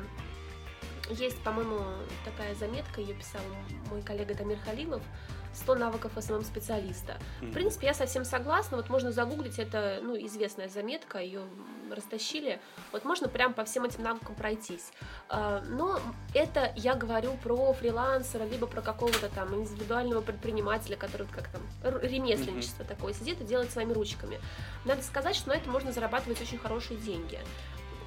есть, 1.09 1.41
по-моему, 1.43 1.81
такая 2.23 2.55
заметка, 2.55 2.99
ее 2.99 3.13
писал 3.13 3.41
мой 3.89 4.01
коллега 4.01 4.33
Дамир 4.33 4.57
Халилов, 4.65 5.03
100 5.55 5.75
навыков 5.75 6.11
SMM-специалиста. 6.19 7.17
В 7.41 7.51
принципе, 7.51 7.87
я 7.87 7.93
совсем 7.93 8.25
согласна, 8.25 8.77
вот 8.77 8.89
можно 8.89 9.11
загуглить, 9.11 9.59
это, 9.59 9.99
ну, 10.01 10.15
известная 10.17 10.69
заметка, 10.69 11.19
ее 11.19 11.41
растащили, 11.91 12.59
вот 12.91 13.05
можно 13.05 13.27
прям 13.27 13.53
по 13.53 13.63
всем 13.65 13.85
этим 13.85 14.03
навыкам 14.03 14.35
пройтись. 14.35 14.91
А, 15.29 15.61
но 15.67 15.99
это 16.33 16.73
я 16.75 16.95
говорю 16.95 17.37
про 17.43 17.73
фрилансера, 17.73 18.43
либо 18.43 18.67
про 18.67 18.81
какого-то 18.81 19.29
там 19.29 19.53
индивидуального 19.55 20.21
предпринимателя, 20.21 20.95
который 20.95 21.27
как 21.27 21.49
там 21.49 21.61
ремесленничество 22.01 22.83
mm-hmm. 22.83 22.87
такое 22.87 23.13
сидит 23.13 23.41
и 23.41 23.45
делает 23.45 23.71
своими 23.71 23.93
ручками. 23.93 24.39
Надо 24.83 25.03
сказать, 25.03 25.35
что 25.35 25.49
на 25.49 25.53
это 25.53 25.69
можно 25.69 25.91
зарабатывать 25.91 26.41
очень 26.41 26.57
хорошие 26.57 26.99
деньги 26.99 27.39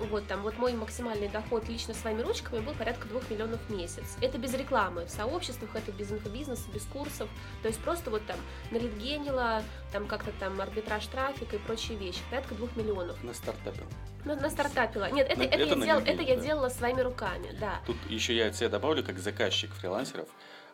вот 0.06 0.26
там, 0.26 0.42
вот 0.42 0.58
мой 0.58 0.72
максимальный 0.74 1.28
доход 1.28 1.68
лично 1.68 1.94
своими 1.94 2.22
ручками 2.22 2.60
был 2.60 2.74
порядка 2.74 3.08
2 3.08 3.20
миллионов 3.30 3.60
в 3.68 3.74
месяц. 3.74 4.16
Это 4.20 4.38
без 4.38 4.54
рекламы, 4.54 5.04
в 5.06 5.10
сообществах, 5.10 5.74
это 5.74 5.92
без 5.92 6.10
инфобизнеса, 6.12 6.70
без 6.72 6.84
курсов, 6.84 7.28
то 7.62 7.68
есть 7.68 7.80
просто 7.80 8.10
вот 8.10 8.24
там 8.26 8.36
на 8.70 8.76
литгенила, 8.76 9.62
там 9.92 10.06
как-то 10.06 10.32
там 10.38 10.60
арбитраж 10.60 11.06
трафика 11.06 11.56
и 11.56 11.58
прочие 11.58 11.98
вещи, 11.98 12.20
порядка 12.30 12.54
2 12.54 12.68
миллионов. 12.76 13.22
На 13.24 13.34
стартапе. 13.34 13.82
На, 14.24 14.36
на 14.36 14.50
стартапила. 14.50 15.10
Нет, 15.10 15.28
это, 15.28 15.38
ну, 15.38 15.44
это, 15.44 15.56
это, 15.56 15.64
я, 15.64 15.86
дел, 15.86 15.98
это 15.98 16.22
я 16.22 16.36
делала 16.36 16.68
своими 16.68 17.00
руками, 17.00 17.54
да. 17.60 17.80
Тут 17.86 17.96
еще 18.08 18.36
я 18.36 18.48
от 18.48 18.56
себя 18.56 18.68
добавлю, 18.68 19.04
как 19.04 19.18
заказчик 19.18 19.72
фрилансеров, 19.72 20.28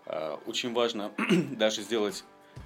а, 0.07 0.41
очень 0.47 0.73
важно 0.73 1.13
даже 1.53 1.83
сделать 1.83 2.25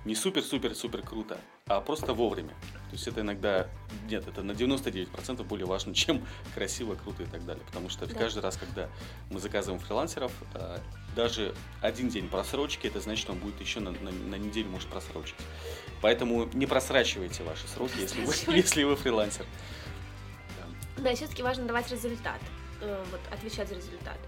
не 0.09 0.15
супер-супер-супер 0.15 1.03
круто, 1.03 1.39
а 1.67 1.83
просто 1.83 2.15
вовремя. 2.15 2.55
То 2.89 2.93
есть 2.93 3.07
это 3.07 3.21
иногда, 3.21 3.69
нет, 4.09 4.27
это 4.27 4.43
на 4.43 4.53
99% 4.53 5.45
более 5.45 5.67
важно, 5.67 5.95
чем 6.03 6.27
красиво, 6.55 6.95
круто 6.95 7.23
и 7.23 7.27
так 7.27 7.45
далее. 7.45 7.63
Потому 7.67 7.91
что 7.91 8.07
да. 8.07 8.15
каждый 8.15 8.43
раз, 8.43 8.57
когда 8.57 8.89
мы 9.31 9.39
заказываем 9.39 9.81
фрилансеров, 9.81 10.33
э, 10.55 10.79
даже 11.15 11.55
один 11.83 12.09
день 12.09 12.29
просрочки, 12.29 12.87
это 12.87 13.01
значит, 13.01 13.21
что 13.21 13.33
он 13.33 13.39
будет 13.39 13.61
еще 13.61 13.81
на, 13.81 13.91
на, 13.91 14.11
на 14.11 14.37
неделю 14.37 14.71
может 14.71 14.89
просрочить. 14.89 15.37
Поэтому 16.01 16.49
не 16.55 16.67
просрачивайте 16.67 17.43
ваши 17.43 17.69
сроки, 17.69 17.99
если 18.01 18.25
вы, 18.25 18.35
если 18.57 18.85
вы 18.85 18.97
фрилансер. 18.97 19.45
Да, 20.97 21.03
да 21.03 21.15
все-таки 21.15 21.43
важно 21.43 21.67
давать 21.67 21.91
результат, 21.93 22.41
э, 22.81 23.05
вот, 23.11 23.21
отвечать 23.31 23.69
за 23.69 23.75
результат. 23.75 24.19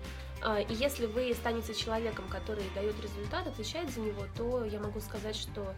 А, 0.43 0.61
и 0.61 0.75
если 0.75 1.07
вы 1.07 1.35
станете 1.35 1.75
человеком, 1.75 2.27
который 2.29 2.65
дает 2.75 3.01
результат, 3.01 3.47
отвечает 3.47 3.91
за 3.91 4.01
него, 4.01 4.25
то 4.37 4.65
я 4.65 4.81
могу 4.81 5.01
сказать, 5.01 5.37
что 5.37 5.75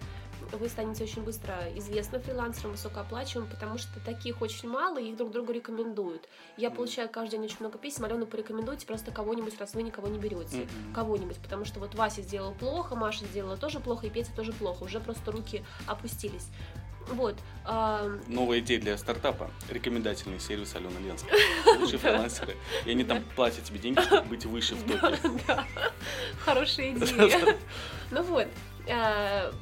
вы 0.52 0.68
станете 0.68 1.04
очень 1.04 1.22
быстро 1.22 1.54
известным 1.76 2.20
фрилансером, 2.22 2.72
высокооплачиваемым, 2.72 3.50
потому 3.50 3.78
что 3.78 4.00
таких 4.00 4.42
очень 4.42 4.68
мало, 4.68 4.98
и 4.98 5.10
их 5.10 5.16
друг 5.16 5.30
другу 5.30 5.52
рекомендуют. 5.52 6.28
Я 6.56 6.70
получаю 6.70 7.08
каждый 7.08 7.32
день 7.32 7.44
очень 7.44 7.58
много 7.60 7.78
писем, 7.78 8.04
Алена, 8.04 8.26
порекомендуйте 8.26 8.86
просто 8.86 9.10
кого-нибудь, 9.12 9.58
раз 9.58 9.74
вы 9.74 9.82
никого 9.82 10.08
не 10.08 10.18
берете. 10.18 10.58
Mm-hmm. 10.58 10.94
Кого-нибудь, 10.94 11.38
потому 11.38 11.64
что 11.64 11.80
вот 11.80 11.94
Вася 11.94 12.22
сделал 12.22 12.54
плохо, 12.54 12.96
Маша 12.96 13.24
сделала 13.26 13.56
тоже 13.56 13.80
плохо, 13.80 14.06
и 14.06 14.10
Петя 14.10 14.32
тоже 14.34 14.52
плохо, 14.52 14.82
уже 14.84 15.00
просто 15.00 15.30
руки 15.30 15.64
опустились. 15.86 16.48
Вот. 17.08 17.36
А... 17.64 18.18
Новая 18.26 18.60
идея 18.60 18.80
для 18.80 18.98
стартапа. 18.98 19.50
Рекомендательный 19.70 20.40
сервис 20.40 20.74
Алена 20.74 20.98
Ленская. 21.00 21.38
Лучшие 21.78 21.98
фрилансеры. 21.98 22.56
И 22.84 22.90
они 22.90 23.04
там 23.04 23.22
платят 23.36 23.64
тебе 23.64 23.78
деньги, 23.78 24.00
чтобы 24.00 24.28
быть 24.28 24.44
выше 24.44 24.74
в 24.74 24.82
топе. 25.00 25.18
Хорошая 26.44 26.92
идея. 26.96 27.56
Ну 28.10 28.22
вот. 28.22 28.48
А, 28.90 29.52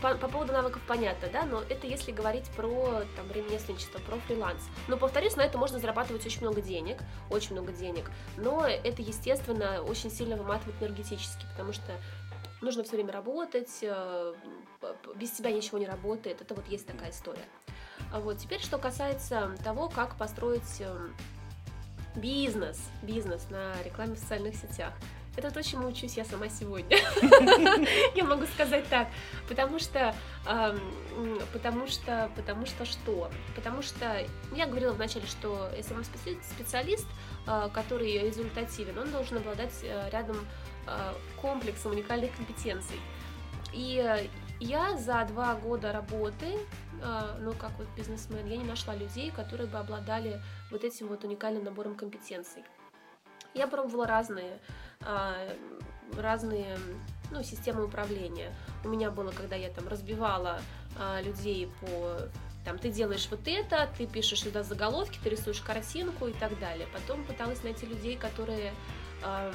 по, 0.00 0.14
по 0.14 0.28
поводу 0.28 0.52
навыков 0.52 0.82
понятно, 0.86 1.28
да, 1.32 1.44
но 1.44 1.62
это 1.68 1.86
если 1.86 2.12
говорить 2.12 2.44
про 2.56 3.02
там 3.16 3.30
ремесленничество, 3.32 3.98
про 4.00 4.16
фриланс. 4.26 4.62
Но 4.88 4.96
повторюсь, 4.96 5.36
на 5.36 5.42
это 5.42 5.58
можно 5.58 5.78
зарабатывать 5.78 6.24
очень 6.26 6.40
много 6.40 6.60
денег, 6.60 6.98
очень 7.30 7.52
много 7.52 7.72
денег, 7.72 8.10
но 8.36 8.66
это, 8.66 9.02
естественно, 9.02 9.82
очень 9.82 10.10
сильно 10.10 10.36
выматывает 10.36 10.76
энергетически, 10.80 11.46
потому 11.52 11.72
что 11.72 11.92
нужно 12.64 12.82
все 12.82 12.96
время 12.96 13.12
работать, 13.12 13.78
э, 13.82 14.34
без 15.16 15.30
тебя 15.30 15.52
ничего 15.52 15.78
не 15.78 15.86
работает. 15.86 16.40
Это 16.40 16.54
вот 16.54 16.66
есть 16.68 16.86
такая 16.86 17.10
история. 17.10 17.44
А 18.12 18.20
вот 18.20 18.38
теперь, 18.38 18.60
что 18.60 18.78
касается 18.78 19.54
того, 19.62 19.88
как 19.88 20.16
построить 20.16 20.80
эм, 20.80 21.14
бизнес, 22.16 22.80
бизнес 23.02 23.48
на 23.50 23.74
рекламе 23.82 24.14
в 24.14 24.18
социальных 24.18 24.54
сетях. 24.56 24.92
Это 25.36 25.50
то, 25.50 25.62
чему 25.64 25.88
учусь 25.88 26.16
я 26.16 26.24
сама 26.24 26.48
сегодня. 26.48 26.96
Я 28.14 28.24
могу 28.24 28.46
сказать 28.46 28.86
так, 28.88 29.08
потому 29.48 29.80
что, 29.80 30.14
потому 31.52 31.88
что, 31.88 32.30
потому 32.36 32.66
что 32.66 32.84
что? 32.84 33.30
Потому 33.56 33.82
что 33.82 34.24
я 34.54 34.66
говорила 34.66 34.92
вначале, 34.92 35.26
что 35.26 35.70
SMM-специалист, 35.76 37.06
э, 37.48 37.68
который 37.74 38.18
результативен, 38.18 38.96
он 38.96 39.10
должен 39.10 39.38
обладать 39.38 39.74
э, 39.82 40.08
рядом 40.12 40.36
комплексом 41.40 41.92
уникальных 41.92 42.34
компетенций. 42.36 43.00
И 43.72 44.28
я 44.60 44.96
за 44.96 45.24
два 45.26 45.54
года 45.56 45.92
работы, 45.92 46.58
э, 47.02 47.38
ну 47.40 47.52
как 47.52 47.72
вот 47.76 47.88
бизнесмен, 47.96 48.46
я 48.46 48.56
не 48.56 48.64
нашла 48.64 48.94
людей, 48.94 49.30
которые 49.30 49.68
бы 49.68 49.78
обладали 49.78 50.40
вот 50.70 50.84
этим 50.84 51.08
вот 51.08 51.24
уникальным 51.24 51.64
набором 51.64 51.96
компетенций. 51.96 52.64
Я 53.52 53.66
пробовала 53.66 54.06
разные, 54.06 54.58
э, 55.00 55.56
разные 56.16 56.78
ну, 57.30 57.42
системы 57.42 57.84
управления. 57.84 58.54
У 58.84 58.88
меня 58.88 59.10
было, 59.10 59.32
когда 59.32 59.56
я 59.56 59.70
там 59.70 59.88
разбивала 59.88 60.60
людей 61.24 61.68
по 61.80 62.28
там 62.64 62.78
ты 62.78 62.90
делаешь 62.90 63.28
вот 63.30 63.46
это, 63.46 63.90
ты 63.98 64.06
пишешь 64.06 64.42
сюда 64.42 64.62
заголовки, 64.62 65.18
ты 65.22 65.28
рисуешь 65.28 65.60
картинку 65.60 66.28
и 66.28 66.32
так 66.32 66.58
далее. 66.58 66.86
Потом 66.92 67.24
пыталась 67.24 67.62
найти 67.62 67.84
людей, 67.84 68.16
которые 68.16 68.72
э, 69.24 69.52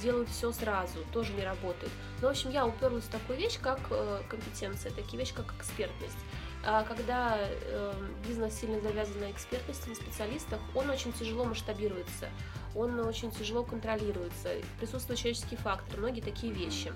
делают 0.00 0.28
все 0.28 0.52
сразу, 0.52 0.98
тоже 1.12 1.32
не 1.32 1.44
работает. 1.44 1.92
Но, 2.20 2.22
ну, 2.22 2.28
в 2.28 2.30
общем, 2.30 2.50
я 2.50 2.66
уперлась 2.66 3.04
в 3.04 3.10
такую 3.10 3.38
вещь, 3.38 3.58
как 3.60 3.80
э, 3.90 4.22
компетенция, 4.28 4.92
такие 4.92 5.18
вещи, 5.18 5.34
как 5.34 5.52
экспертность. 5.58 6.18
А 6.64 6.84
когда 6.84 7.36
э, 7.38 7.92
бизнес 8.26 8.54
сильно 8.54 8.80
завязан 8.80 9.18
на 9.20 9.30
экспертности, 9.30 9.88
на 9.88 9.94
специалистах, 9.96 10.60
он 10.74 10.88
очень 10.90 11.12
тяжело 11.12 11.44
масштабируется, 11.44 12.28
он 12.74 13.00
очень 13.00 13.32
тяжело 13.32 13.64
контролируется, 13.64 14.50
присутствует 14.78 15.18
человеческий 15.18 15.56
фактор, 15.56 15.98
многие 15.98 16.20
такие 16.20 16.52
вещи. 16.52 16.92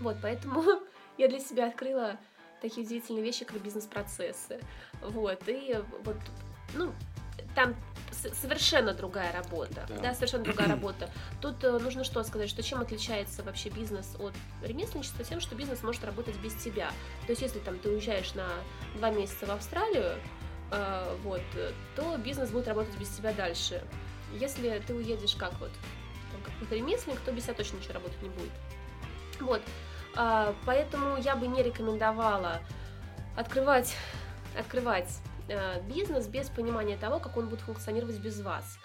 Вот, 0.00 0.16
поэтому 0.22 0.64
я 1.18 1.28
для 1.28 1.40
себя 1.40 1.68
открыла 1.68 2.16
такие 2.62 2.86
удивительные 2.86 3.22
вещи, 3.22 3.44
как 3.44 3.60
бизнес-процессы. 3.60 4.58
Вот, 5.02 5.42
и 5.46 5.78
вот, 6.04 6.16
ну, 6.72 6.92
там 7.54 7.74
совершенно 8.12 8.94
другая 8.94 9.32
работа, 9.32 9.86
да. 9.88 9.98
да, 9.98 10.14
совершенно 10.14 10.44
другая 10.44 10.68
работа. 10.68 11.10
Тут 11.40 11.62
э, 11.64 11.78
нужно 11.78 12.04
что 12.04 12.22
сказать, 12.24 12.48
что 12.48 12.62
чем 12.62 12.80
отличается 12.80 13.42
вообще 13.42 13.70
бизнес 13.70 14.14
от 14.18 14.32
ремесленничества? 14.62 15.24
Тем, 15.24 15.40
что 15.40 15.54
бизнес 15.54 15.82
может 15.82 16.04
работать 16.04 16.36
без 16.36 16.54
тебя. 16.54 16.90
То 17.26 17.32
есть, 17.32 17.42
если 17.42 17.58
там 17.58 17.78
ты 17.78 17.90
уезжаешь 17.90 18.34
на 18.34 18.46
два 18.96 19.10
месяца 19.10 19.46
в 19.46 19.50
Австралию, 19.50 20.14
э, 20.70 21.16
вот, 21.22 21.42
то 21.96 22.16
бизнес 22.18 22.50
будет 22.50 22.68
работать 22.68 22.96
без 22.98 23.08
тебя 23.08 23.32
дальше. 23.32 23.82
Если 24.32 24.82
ты 24.86 24.94
уедешь 24.94 25.34
как 25.34 25.52
вот, 25.60 25.70
там, 26.32 26.42
какой-то 26.42 26.76
ремесленник, 26.76 27.20
то 27.20 27.32
без 27.32 27.44
тебя 27.44 27.54
точно 27.54 27.76
ничего 27.76 27.94
работать 27.94 28.22
не 28.22 28.28
будет. 28.30 28.52
Вот, 29.40 29.62
э, 30.16 30.54
поэтому 30.64 31.18
я 31.18 31.36
бы 31.36 31.46
не 31.46 31.62
рекомендовала 31.62 32.60
открывать, 33.36 33.96
открывать 34.58 35.18
бизнес 35.88 36.26
без 36.26 36.48
понимания 36.48 36.96
того, 36.96 37.20
как 37.20 37.36
он 37.36 37.48
будет 37.48 37.60
функционировать 37.60 38.18
без 38.18 38.40
вас. 38.40 38.78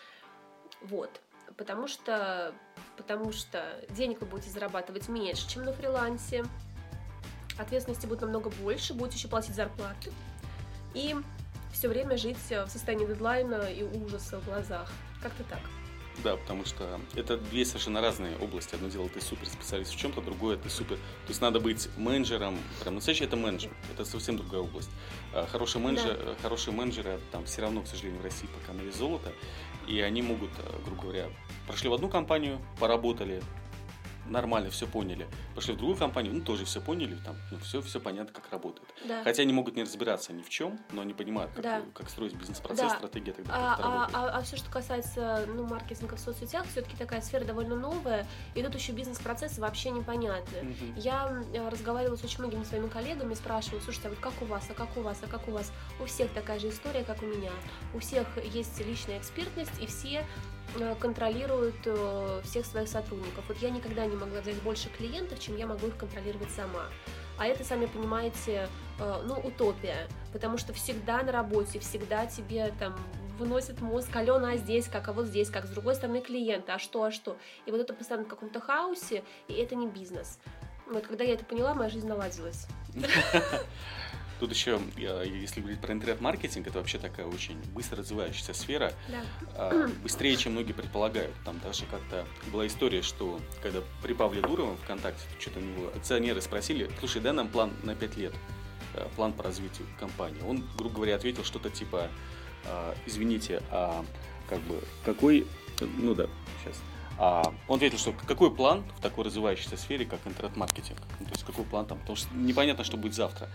Вот. 0.82 1.22
Потому 1.58 1.88
что, 1.88 2.54
потому 2.96 3.32
что 3.32 3.82
денег 3.90 4.22
вы 4.22 4.28
будете 4.28 4.50
зарабатывать 4.52 5.10
меньше, 5.10 5.48
чем 5.50 5.64
на 5.64 5.74
фрилансе. 5.74 6.46
Ответственности 7.58 8.06
будет 8.06 8.22
намного 8.22 8.50
больше, 8.50 8.94
будете 8.94 9.18
еще 9.18 9.28
платить 9.28 9.56
зарплаты. 9.56 10.12
И 10.94 11.16
все 11.74 11.90
время 11.90 12.18
жить 12.18 12.38
в 12.50 12.68
состоянии 12.68 13.06
дедлайна 13.06 13.64
и 13.64 13.84
ужаса 13.84 14.40
в 14.40 14.46
глазах. 14.46 14.90
Как-то 15.22 15.44
так. 15.44 15.60
Да, 16.24 16.36
потому 16.36 16.66
что 16.66 17.00
это 17.16 17.38
две 17.38 17.66
совершенно 17.66 18.02
разные 18.02 18.38
области. 18.38 18.76
Одно 18.76 18.90
дело, 18.90 19.08
ты 19.10 19.22
супер 19.22 19.48
специалист 19.48 19.94
в 19.94 19.98
чем-то, 19.98 20.22
другое 20.22 20.58
ты 20.58 20.70
супер. 20.70 20.96
То 20.98 21.30
есть 21.30 21.42
надо 21.42 21.60
быть 21.60 21.88
менеджером, 21.98 22.58
прям 22.82 22.96
настоящий 22.96 23.24
это 23.24 23.38
менеджер, 23.38 23.72
это 23.94 24.04
совсем 24.04 24.38
другая 24.38 24.62
область. 24.62 24.90
А 25.34 25.48
хороший 25.48 25.80
менеджер, 25.80 26.18
да. 26.18 26.36
хорошие 26.42 26.74
менеджеры 26.74 27.20
там 27.32 27.46
все 27.46 27.62
равно, 27.62 27.82
к 27.82 27.88
сожалению, 27.88 28.22
в 28.22 28.24
России 28.24 28.48
пока 28.62 28.74
на 28.74 28.82
вес 28.82 28.96
золота, 28.96 29.32
и 29.88 30.02
они 30.02 30.22
могут, 30.22 30.52
э, 30.58 30.80
грубо 30.86 31.04
говоря, 31.04 31.30
прошли 31.68 31.90
в 31.90 31.94
одну 31.94 32.10
компанию, 32.10 32.60
поработали, 32.80 33.42
нормально 34.30 34.70
все 34.70 34.88
поняли. 34.88 35.28
Пошли 35.56 35.74
в 35.74 35.78
другую 35.78 35.98
компанию, 35.98 36.34
ну 36.34 36.42
тоже 36.42 36.66
все 36.66 36.82
поняли, 36.82 37.16
там, 37.26 37.36
ну 37.52 37.60
все, 37.60 37.82
все 37.82 38.00
понятно, 38.00 38.34
как 38.34 38.52
работает. 38.52 38.88
Да. 39.08 39.24
Хотя 39.24 39.44
они 39.44 39.54
могут 39.54 39.76
не 39.76 39.84
разбираться 39.84 40.34
ни 40.34 40.42
в 40.42 40.50
чем, 40.50 40.80
но 40.92 41.02
они 41.02 41.14
понимают, 41.14 41.52
как, 41.54 41.64
да. 41.64 41.82
как 41.94 42.10
строить 42.10 42.34
бизнес-процесс, 42.34 42.92
да. 42.92 42.98
стратегия 42.98 43.34
тогда. 43.34 43.54
А, 43.54 43.78
а, 43.80 44.10
а, 44.14 44.38
а 44.38 44.42
все, 44.42 44.58
что 44.58 44.70
касается 44.70 45.46
ну, 45.48 45.66
маркетинга 45.66 46.16
в 46.16 46.20
соцсетях, 46.20 46.66
все-таки 46.68 46.96
такая 46.96 47.22
сфера 47.22 47.46
довольно 47.46 47.76
новая, 47.76 48.26
и 48.56 48.64
тут 48.64 48.76
еще 48.76 48.92
бизнес-процессы 48.92 49.62
вообще 49.62 49.92
непонятны. 49.92 50.60
Угу. 50.60 51.00
Я 51.00 51.44
э, 51.54 51.70
разговаривала 51.70 52.16
с 52.16 52.24
очень 52.24 52.40
многими 52.40 52.64
своими 52.64 52.88
коллегами, 52.88 53.34
спрашивала, 53.34 53.82
слушайте, 53.82 54.08
а 54.08 54.12
вот 54.12 54.20
как 54.20 54.34
у 54.42 54.46
вас, 54.46 54.66
а 54.70 54.74
как 54.74 54.96
у 54.98 55.02
вас, 55.02 55.18
а 55.24 55.28
как 55.28 55.48
у 55.48 55.52
вас? 55.52 55.72
У 56.00 56.06
всех 56.06 56.32
такая 56.32 56.60
же 56.60 56.70
история, 56.70 57.04
как 57.04 57.22
у 57.24 57.26
меня. 57.26 57.52
У 57.94 58.00
всех 58.00 58.28
есть 58.44 58.80
личная 58.86 59.20
экспертность, 59.20 59.72
и 59.82 59.86
все 59.86 60.26
контролируют 61.00 61.76
э, 61.86 62.42
всех 62.44 62.66
своих 62.66 62.88
сотрудников. 62.88 63.44
Вот 63.48 63.58
я 63.58 63.70
никогда 63.70 64.06
не 64.06 64.16
могла 64.16 64.42
взять 64.42 64.62
больше 64.62 64.90
клиентов, 64.90 65.40
чем 65.40 65.58
я 65.58 65.68
могу 65.68 65.88
их 65.88 65.98
контролировать 65.98 66.52
сама. 66.52 66.86
А 67.38 67.48
это, 67.48 67.64
сами 67.64 67.86
понимаете, 67.86 68.68
э, 69.00 69.22
ну, 69.26 69.36
утопия, 69.36 70.08
потому 70.34 70.58
что 70.58 70.74
всегда 70.74 71.24
на 71.24 71.32
работе, 71.32 71.80
всегда 71.80 72.26
тебе 72.26 72.74
там 72.80 72.98
выносит 73.38 73.82
мозг, 73.82 74.14
Алена, 74.16 74.52
а 74.52 74.58
здесь 74.58 74.88
как, 74.88 75.08
а 75.08 75.14
вот 75.14 75.26
здесь 75.28 75.50
как, 75.50 75.66
с 75.66 75.70
другой 75.70 75.96
стороны 75.96 76.20
клиента, 76.22 76.76
а 76.76 76.80
что, 76.80 77.04
а 77.04 77.12
что. 77.12 77.38
И 77.66 77.72
вот 77.72 77.80
это 77.80 77.94
постоянно 77.94 78.26
в 78.26 78.30
каком-то 78.30 78.60
хаосе, 78.60 79.24
и 79.48 79.54
это 79.54 79.76
не 79.76 79.88
бизнес. 79.88 80.40
Вот 80.86 81.08
когда 81.08 81.24
я 81.24 81.36
это 81.36 81.46
поняла, 81.46 81.74
моя 81.74 81.90
жизнь 81.90 82.08
наладилась. 82.08 82.68
Тут 84.40 84.54
еще, 84.54 84.80
если 84.96 85.60
говорить 85.60 85.82
про 85.82 85.94
интернет-маркетинг, 85.94 86.68
это 86.68 86.78
вообще 86.78 86.98
такая 86.98 87.26
очень 87.26 87.60
быстро 87.74 87.98
развивающаяся 87.98 88.54
сфера. 88.54 88.94
Да. 89.10 89.22
А, 89.56 89.88
быстрее, 90.02 90.38
чем 90.38 90.54
многие 90.54 90.72
предполагают. 90.72 91.34
Там 91.44 91.60
даже 91.60 91.86
как-то 91.86 92.26
была 92.52 92.66
история, 92.66 93.02
что 93.02 93.42
когда 93.62 93.82
при 94.02 94.14
Павле 94.14 94.42
Дуровом 94.42 94.78
ВКонтакте, 94.78 95.26
что-то 95.40 95.60
у 95.60 95.62
него 95.62 95.88
акционеры 95.94 96.42
спросили, 96.42 96.90
слушай, 97.00 97.22
дай 97.22 97.34
нам 97.34 97.50
план 97.50 97.74
на 97.84 97.96
5 97.96 98.16
лет, 98.16 98.34
э, 98.94 99.06
план 99.18 99.34
по 99.34 99.44
развитию 99.44 99.88
компании. 100.00 100.42
Он, 100.48 100.66
грубо 100.78 100.96
говоря, 100.96 101.16
ответил 101.16 101.44
что-то 101.44 101.70
типа, 101.70 102.08
«А, 102.66 102.96
извините, 103.06 103.62
а 103.72 104.06
как 104.50 104.62
бы 104.62 104.82
какой, 105.04 105.48
ну 105.82 106.16
да, 106.16 106.28
сейчас, 106.64 106.82
а 107.22 107.54
он 107.68 107.76
ответил, 107.76 107.98
что 107.98 108.14
какой 108.14 108.50
план 108.50 108.90
в 108.98 109.02
такой 109.02 109.26
развивающейся 109.26 109.76
сфере, 109.76 110.06
как 110.06 110.26
интернет-маркетинг? 110.26 111.00
Ну, 111.20 111.26
то 111.26 111.32
есть 111.32 111.44
какой 111.44 111.66
план 111.66 111.86
там? 111.86 112.00
Потому 112.00 112.16
что 112.16 112.34
непонятно, 112.34 112.86
что 112.86 112.96
будет 112.96 113.14
завтра. 113.14 113.50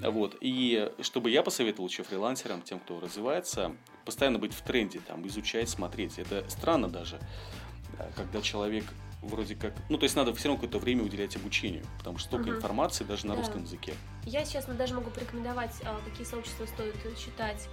Вот. 0.00 0.36
И 0.40 0.88
чтобы 1.00 1.28
я 1.30 1.42
посоветовал 1.42 1.88
еще 1.88 2.04
фрилансерам, 2.04 2.62
тем, 2.62 2.78
кто 2.78 3.00
развивается, 3.00 3.72
постоянно 4.04 4.38
быть 4.38 4.54
в 4.54 4.62
тренде, 4.62 5.00
там, 5.00 5.26
изучать, 5.26 5.68
смотреть. 5.68 6.20
Это 6.20 6.48
странно 6.48 6.88
даже, 6.88 7.18
э, 7.98 8.10
когда 8.14 8.40
человек 8.42 8.84
вроде 9.22 9.56
как... 9.56 9.74
Ну, 9.88 9.98
то 9.98 10.04
есть 10.04 10.14
надо 10.14 10.32
все 10.34 10.46
равно 10.46 10.62
какое-то 10.62 10.78
время 10.78 11.02
уделять 11.02 11.34
обучению, 11.34 11.84
потому 11.98 12.18
что 12.18 12.28
столько 12.28 12.50
угу. 12.50 12.56
информации 12.58 13.02
даже 13.02 13.26
на 13.26 13.34
да. 13.34 13.40
русском 13.40 13.64
языке. 13.64 13.94
Я 14.24 14.44
сейчас 14.44 14.66
даже 14.66 14.94
могу 14.94 15.10
порекомендовать, 15.10 15.74
а, 15.84 16.00
какие 16.08 16.24
сообщества 16.24 16.64
стоит 16.66 16.94
читать, 17.18 17.68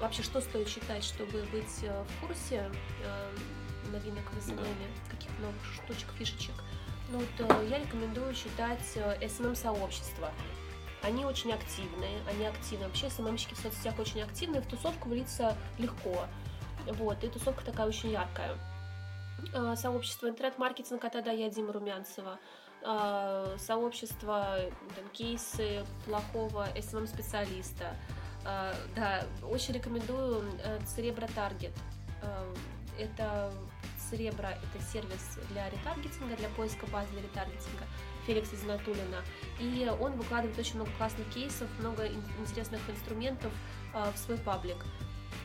вообще 0.00 0.24
что 0.24 0.40
стоит 0.40 0.68
читать, 0.68 1.04
чтобы 1.04 1.44
быть 1.52 1.82
э, 1.82 2.04
в 2.04 2.26
курсе 2.26 2.70
э, 3.04 3.30
новинок 3.90 4.24
в 4.32 4.38
SMM, 4.38 4.56
да. 4.56 5.10
каких 5.10 5.30
новых 5.38 5.64
штучек, 5.64 6.08
фишечек. 6.18 6.54
Ну, 7.10 7.18
вот, 7.18 7.28
э, 7.38 7.68
я 7.68 7.78
рекомендую 7.78 8.32
читать. 8.34 8.96
Э, 8.96 9.16
они 11.02 11.24
очень 11.24 11.52
активные, 11.52 12.20
они 12.28 12.44
активны. 12.44 12.86
Вообще 12.86 13.10
СММщики 13.10 13.54
в 13.54 13.58
соцсетях 13.58 13.98
очень 13.98 14.22
активны, 14.22 14.60
в 14.60 14.66
тусовку 14.66 15.08
влиться 15.08 15.56
легко. 15.78 16.26
Вот, 16.86 17.24
и 17.24 17.28
тусовка 17.28 17.64
такая 17.64 17.86
очень 17.86 18.12
яркая. 18.12 18.56
Э, 19.54 19.74
сообщество 19.76 20.28
интернет-маркетинг 20.28 21.04
от 21.04 21.16
Ада 21.16 21.32
я 21.32 21.50
Дима 21.50 21.72
Румянцева. 21.72 22.38
Сообщество 23.58 24.58
там, 24.96 25.08
кейсы 25.12 25.84
плохого 26.06 26.66
SMM-специалиста. 26.74 27.94
Да, 28.42 29.26
очень 29.42 29.74
рекомендую 29.74 30.42
Церебро 30.86 31.26
Таргет. 31.34 31.74
Это 32.98 33.52
Церебро– 34.10 34.48
это 34.48 34.84
сервис 34.92 35.38
для 35.50 35.70
ретаргетинга, 35.70 36.36
для 36.36 36.48
поиска 36.50 36.86
баз 36.86 37.08
для 37.10 37.22
ретаргетинга 37.22 37.84
Феликса 38.26 38.56
Зинатулина. 38.56 39.22
И 39.60 39.88
он 40.00 40.12
выкладывает 40.12 40.58
очень 40.58 40.76
много 40.76 40.90
классных 40.98 41.28
кейсов, 41.30 41.68
много 41.78 42.08
интересных 42.38 42.80
инструментов 42.90 43.52
э, 43.94 44.10
в 44.12 44.18
свой 44.18 44.38
паблик. 44.38 44.84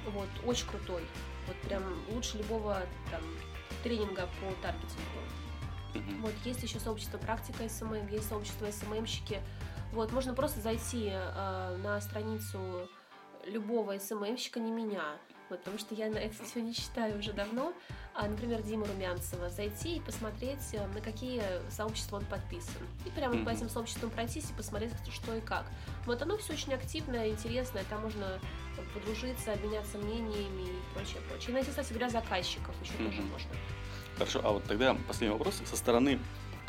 Вот, 0.08 0.28
очень 0.46 0.68
крутой. 0.68 1.04
Вот 1.48 1.56
прям 1.68 1.84
лучше 2.10 2.38
любого 2.38 2.82
там 3.12 3.22
тренинга 3.84 4.28
по 4.42 4.52
таргетингу. 4.62 5.20
Mm-hmm. 5.94 6.22
Вот, 6.22 6.34
есть 6.44 6.64
еще 6.64 6.80
сообщество 6.80 7.18
практика 7.18 7.70
SMM, 7.70 8.08
есть 8.08 8.28
сообщество 8.28 8.70
SMM 8.70 8.89
щики. 8.89 9.42
Вот, 9.92 10.12
можно 10.12 10.34
просто 10.34 10.60
зайти 10.60 11.10
э, 11.12 11.78
на 11.78 12.02
страницу 12.02 12.90
любого 13.46 13.98
СММщика, 13.98 14.60
не 14.60 14.72
меня, 14.72 15.18
вот, 15.50 15.60
потому 15.60 15.78
что 15.78 15.94
я 15.96 16.10
на 16.10 16.18
это 16.18 16.44
все 16.44 16.62
не 16.62 16.74
читаю 16.74 17.20
уже 17.20 17.34
давно, 17.34 17.74
а, 18.14 18.28
например, 18.28 18.62
Дима 18.64 18.86
Румянцева, 18.86 19.50
зайти 19.50 19.98
и 19.98 20.00
посмотреть, 20.00 20.74
э, 20.74 20.88
на 20.88 21.02
какие 21.02 21.44
сообщества 21.70 22.18
он 22.18 22.26
подписан. 22.26 22.82
И 23.06 23.10
прямо 23.10 23.36
mm-hmm. 23.36 23.46
по 23.46 23.50
этим 23.50 23.70
сообществам 23.70 24.10
пройтись 24.10 24.50
и 24.50 24.54
посмотреть, 24.54 24.92
что 25.12 25.36
и 25.36 25.42
как. 25.42 25.66
Вот 26.06 26.22
оно 26.22 26.38
все 26.38 26.54
очень 26.54 26.74
активное, 26.74 27.30
интересное, 27.30 27.84
там 27.90 28.02
можно 28.02 28.40
подружиться, 28.94 29.54
обменяться 29.54 29.98
мнениями 29.98 30.64
и 30.64 30.94
прочее, 30.94 31.22
прочее. 31.30 31.50
И 31.50 31.54
найти, 31.54 31.70
кстати 31.70 31.90
говоря, 31.90 32.10
заказчиков 32.10 32.76
еще 32.82 32.94
mm-hmm. 32.94 33.06
тоже 33.06 33.22
можно. 33.22 33.50
Хорошо, 34.18 34.42
а 34.44 34.52
вот 34.52 34.64
тогда 34.64 34.96
последний 35.08 35.38
вопрос 35.38 35.62
со 35.66 35.76
стороны 35.76 36.20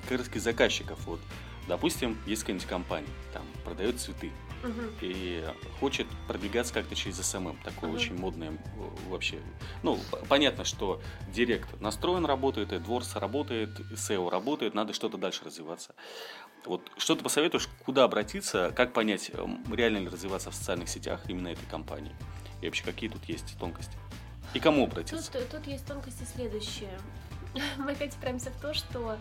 как 0.08 0.18
раз 0.18 0.26
заказчиков. 0.42 0.98
Вот, 1.06 1.20
допустим, 1.68 2.18
есть 2.26 2.42
какая-нибудь 2.42 2.68
компания, 2.68 3.08
там 3.32 3.44
продает 3.64 4.00
цветы, 4.00 4.32
и 5.00 5.44
хочет 5.80 6.06
продвигаться 6.26 6.72
как-то 6.74 6.94
через 6.94 7.16
SMM. 7.16 7.58
Такое 7.62 7.90
угу. 7.90 7.98
очень 7.98 8.18
модное 8.18 8.58
вообще. 9.08 9.40
Ну, 9.82 9.98
понятно, 10.28 10.64
что 10.64 11.00
Директ 11.32 11.80
настроен, 11.80 12.26
работает, 12.26 12.82
AdWords 12.82 13.16
работает, 13.16 13.78
SEO 13.92 14.30
работает, 14.30 14.74
надо 14.74 14.92
что-то 14.92 15.18
дальше 15.18 15.44
развиваться. 15.44 15.94
Вот 16.64 16.82
что 16.96 17.14
ты 17.14 17.22
посоветуешь, 17.22 17.68
куда 17.84 18.04
обратиться, 18.04 18.72
как 18.74 18.92
понять, 18.92 19.30
реально 19.72 19.98
ли 19.98 20.08
развиваться 20.08 20.50
в 20.50 20.54
социальных 20.54 20.88
сетях 20.88 21.20
именно 21.28 21.48
этой 21.48 21.66
компании? 21.66 22.14
И 22.60 22.66
вообще, 22.66 22.84
какие 22.84 23.08
тут 23.08 23.24
есть 23.26 23.56
тонкости? 23.58 23.96
И 24.54 24.60
кому 24.60 24.84
обратиться? 24.84 25.32
Тут, 25.32 25.48
тут 25.48 25.66
есть 25.66 25.86
тонкости 25.86 26.24
следующие. 26.24 26.98
Мы 27.78 27.92
опять 27.92 28.16
упираемся 28.16 28.50
в 28.50 28.60
то, 28.60 28.74
что 28.74 29.16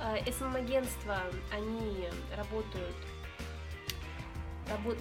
э, 0.00 0.32
SMM-агентства, 0.32 1.18
они 1.52 2.08
работают 2.36 2.94
работ... 2.94 3.09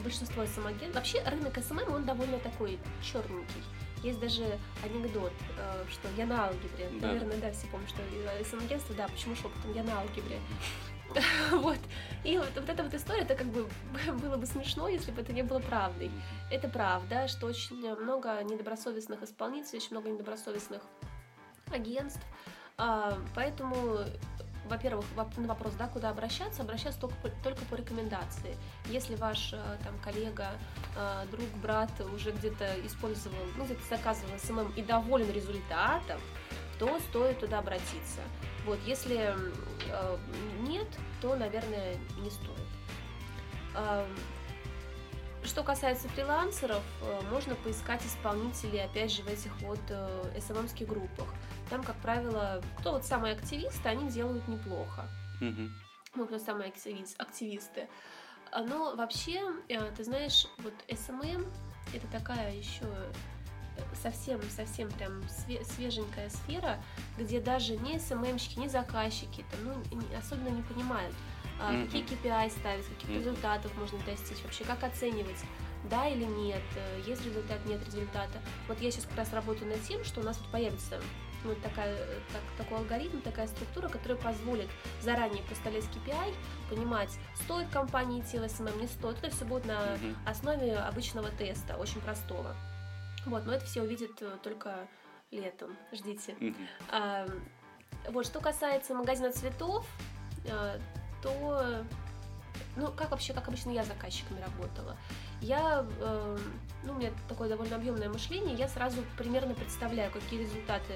большинство 0.03 0.45
SMM-агентств... 0.45 0.95
Вообще 0.95 1.23
рынок 1.23 1.57
SMM, 1.57 1.93
он 1.93 2.05
довольно 2.05 2.39
такой 2.39 2.79
черненький. 3.01 3.63
Есть 4.03 4.19
даже 4.19 4.57
анекдот, 4.83 5.33
э, 5.57 5.85
что 5.89 6.07
я 6.15 6.25
на 6.25 6.45
алгебре. 6.45 6.89
Да. 7.01 7.07
Наверное, 7.07 7.37
да, 7.37 7.51
все 7.51 7.67
помнят, 7.67 7.89
что 7.89 8.01
э, 8.01 8.43
SMM-агентство, 8.45 8.95
да, 8.95 9.07
почему 9.07 9.35
шепотом, 9.35 9.73
я 9.73 9.83
на 9.83 9.99
алгебре. 9.99 10.39
Вот. 11.51 11.79
И 12.23 12.37
вот, 12.37 12.51
вот 12.55 12.69
эта 12.69 12.83
вот 12.83 12.93
история, 12.93 13.21
это 13.21 13.35
как 13.35 13.47
бы 13.47 13.67
было 14.21 14.37
бы 14.37 14.45
смешно, 14.45 14.87
если 14.87 15.11
бы 15.11 15.21
это 15.21 15.33
не 15.33 15.43
было 15.43 15.59
правдой. 15.59 16.11
Это 16.51 16.67
правда, 16.67 17.27
что 17.27 17.47
очень 17.47 17.95
много 17.95 18.41
недобросовестных 18.43 19.23
исполнителей, 19.23 19.79
очень 19.79 19.91
много 19.91 20.09
недобросовестных 20.09 20.81
агентств. 21.71 22.21
А, 22.77 23.17
поэтому 23.35 24.05
во-первых, 24.69 25.05
на 25.37 25.47
вопрос, 25.47 25.73
да, 25.73 25.87
куда 25.87 26.09
обращаться, 26.09 26.61
обращаться 26.61 26.99
только 26.99 27.15
по, 27.17 27.29
только 27.43 27.65
по 27.65 27.75
рекомендации. 27.75 28.55
Если 28.85 29.15
ваш 29.15 29.53
э, 29.53 29.77
там 29.83 29.97
коллега, 29.99 30.51
э, 30.95 31.25
друг, 31.31 31.47
брат 31.61 31.89
уже 32.13 32.31
где-то 32.31 32.65
использовал, 32.85 33.37
ну, 33.57 33.65
где-то 33.65 33.81
заказывал 33.89 34.37
SMM 34.37 34.73
и 34.75 34.81
доволен 34.83 35.31
результатом, 35.31 36.21
то 36.77 36.99
стоит 37.09 37.39
туда 37.39 37.59
обратиться. 37.59 38.21
Вот, 38.65 38.79
если 38.85 39.35
э, 39.87 40.17
нет, 40.61 40.87
то, 41.21 41.35
наверное, 41.35 41.95
не 42.19 42.29
стоит. 42.29 42.67
Э, 43.75 44.05
что 45.43 45.63
касается 45.63 46.09
фрилансеров, 46.09 46.83
можно 47.31 47.55
поискать 47.55 48.05
исполнителей, 48.05 48.83
опять 48.83 49.09
же, 49.09 49.23
в 49.23 49.27
этих 49.27 49.53
вот 49.61 49.79
SMM 50.37 50.55
ских 50.55 50.85
группах. 50.85 51.33
Там, 51.69 51.83
как 51.83 51.95
правило, 51.97 52.61
кто 52.79 52.93
вот 52.93 53.05
самые 53.05 53.33
активисты, 53.33 53.87
они 53.89 54.09
делают 54.09 54.47
неплохо. 54.47 55.07
Mm-hmm. 55.41 55.69
Ну, 56.15 56.25
кто 56.25 56.39
самые 56.39 56.71
активисты. 57.17 57.87
А, 58.51 58.63
но 58.63 58.95
вообще, 58.95 59.39
э, 59.67 59.91
ты 59.95 60.03
знаешь, 60.03 60.47
вот 60.59 60.73
SMM 60.91 61.45
это 61.93 62.07
такая 62.07 62.55
еще 62.55 62.85
совсем-совсем 64.01 64.89
прям 64.91 65.23
свеженькая 65.63 66.29
сфера, 66.29 66.77
где 67.17 67.39
даже 67.39 67.77
ни 67.77 67.97
SMM 67.97 68.14
щики, 68.14 68.59
ни 68.59 68.67
заказчики 68.67 69.45
там, 69.51 69.81
ну, 69.91 70.01
особенно 70.17 70.49
не 70.49 70.61
понимают, 70.63 71.15
mm-hmm. 71.59 71.85
какие 71.85 72.03
KPI 72.03 72.49
ставить, 72.51 72.85
каких 72.87 73.09
mm-hmm. 73.09 73.19
результатов 73.19 73.77
можно 73.77 73.97
достичь, 73.99 74.41
вообще 74.43 74.63
как 74.65 74.83
оценивать, 74.83 75.43
да 75.89 76.07
или 76.07 76.25
нет, 76.25 76.61
э, 76.75 77.01
есть 77.05 77.25
результат, 77.25 77.65
нет 77.65 77.83
результата. 77.85 78.39
Вот 78.67 78.81
я 78.81 78.91
сейчас 78.91 79.05
как 79.05 79.17
раз 79.17 79.33
работаю 79.33 79.69
над 79.69 79.81
тем, 79.83 80.03
что 80.03 80.21
у 80.21 80.23
нас 80.23 80.37
вот 80.39 80.51
появится 80.51 80.99
ну, 81.43 81.55
такая, 81.55 81.95
так, 82.31 82.41
такой 82.57 82.79
алгоритм, 82.79 83.21
такая 83.21 83.47
структура, 83.47 83.87
которая 83.87 84.17
позволит 84.17 84.69
заранее 85.01 85.43
поставлять 85.43 85.85
KPI, 85.85 86.33
понимать, 86.69 87.17
стоит 87.35 87.69
компании 87.69 88.21
идти 88.21 88.37
в 88.37 88.43
SMM, 88.43 88.79
не 88.81 88.87
стоит. 88.87 89.17
Это 89.19 89.29
все 89.29 89.45
будет 89.45 89.65
на 89.65 89.97
основе 90.25 90.75
обычного 90.77 91.29
теста, 91.31 91.77
очень 91.77 92.01
простого. 92.01 92.55
Вот, 93.25 93.45
но 93.45 93.53
это 93.53 93.65
все 93.65 93.81
увидят 93.81 94.21
э, 94.21 94.37
только 94.43 94.87
летом. 95.31 95.77
Ждите. 95.91 96.35
А, 96.89 97.27
вот, 98.09 98.25
что 98.25 98.39
касается 98.39 98.93
магазина 98.93 99.31
цветов, 99.31 99.85
э, 100.45 100.79
то 101.21 101.85
ну, 102.75 102.91
как 102.91 103.11
вообще, 103.11 103.33
как 103.33 103.47
обычно 103.47 103.71
я 103.71 103.83
заказчиками 103.83 104.39
работала? 104.41 104.97
Я, 105.41 105.85
э, 105.99 106.37
ну, 106.83 106.93
у 106.93 106.97
меня 106.97 107.11
такое 107.27 107.49
довольно 107.49 107.75
объемное 107.75 108.09
мышление, 108.09 108.55
я 108.55 108.67
сразу 108.67 109.01
примерно 109.17 109.53
представляю, 109.53 110.11
какие 110.11 110.41
результаты 110.41 110.93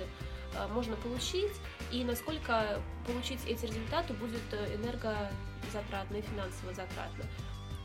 можно 0.69 0.95
получить 0.97 1.53
и 1.91 2.03
насколько 2.03 2.81
получить 3.05 3.39
эти 3.45 3.65
результаты 3.65 4.13
будет 4.13 4.41
э, 4.51 4.75
энергозатратно 4.75 6.17
и 6.17 6.21
финансово 6.21 6.73
затратно. 6.73 7.25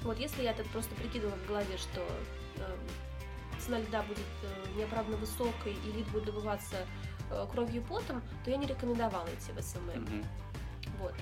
Вот 0.03 0.19
если 0.19 0.43
я 0.43 0.53
так 0.55 0.67
просто 0.69 0.95
прикидывала 0.95 1.37
в 1.37 1.47
голове, 1.47 1.77
что 1.77 2.01
э, 2.57 2.77
цена 3.59 3.79
лида 3.81 4.03
будет 4.03 4.19
э, 4.43 4.79
неоправданно 4.79 5.17
высокой 5.17 5.75
и 5.75 5.93
лид 5.93 6.07
будет 6.09 6.27
добываться 6.27 6.87
э, 7.31 7.47
кровью 7.51 7.83
и 7.83 7.85
потом, 7.85 8.23
то 8.45 8.51
я 8.51 8.57
не 8.57 8.67
рекомендовала 8.67 9.27
идти 9.29 9.53
в 9.53 9.61
SMM. 9.61 9.91
Mm-hmm. 9.91 10.25
Вот. 11.01 11.15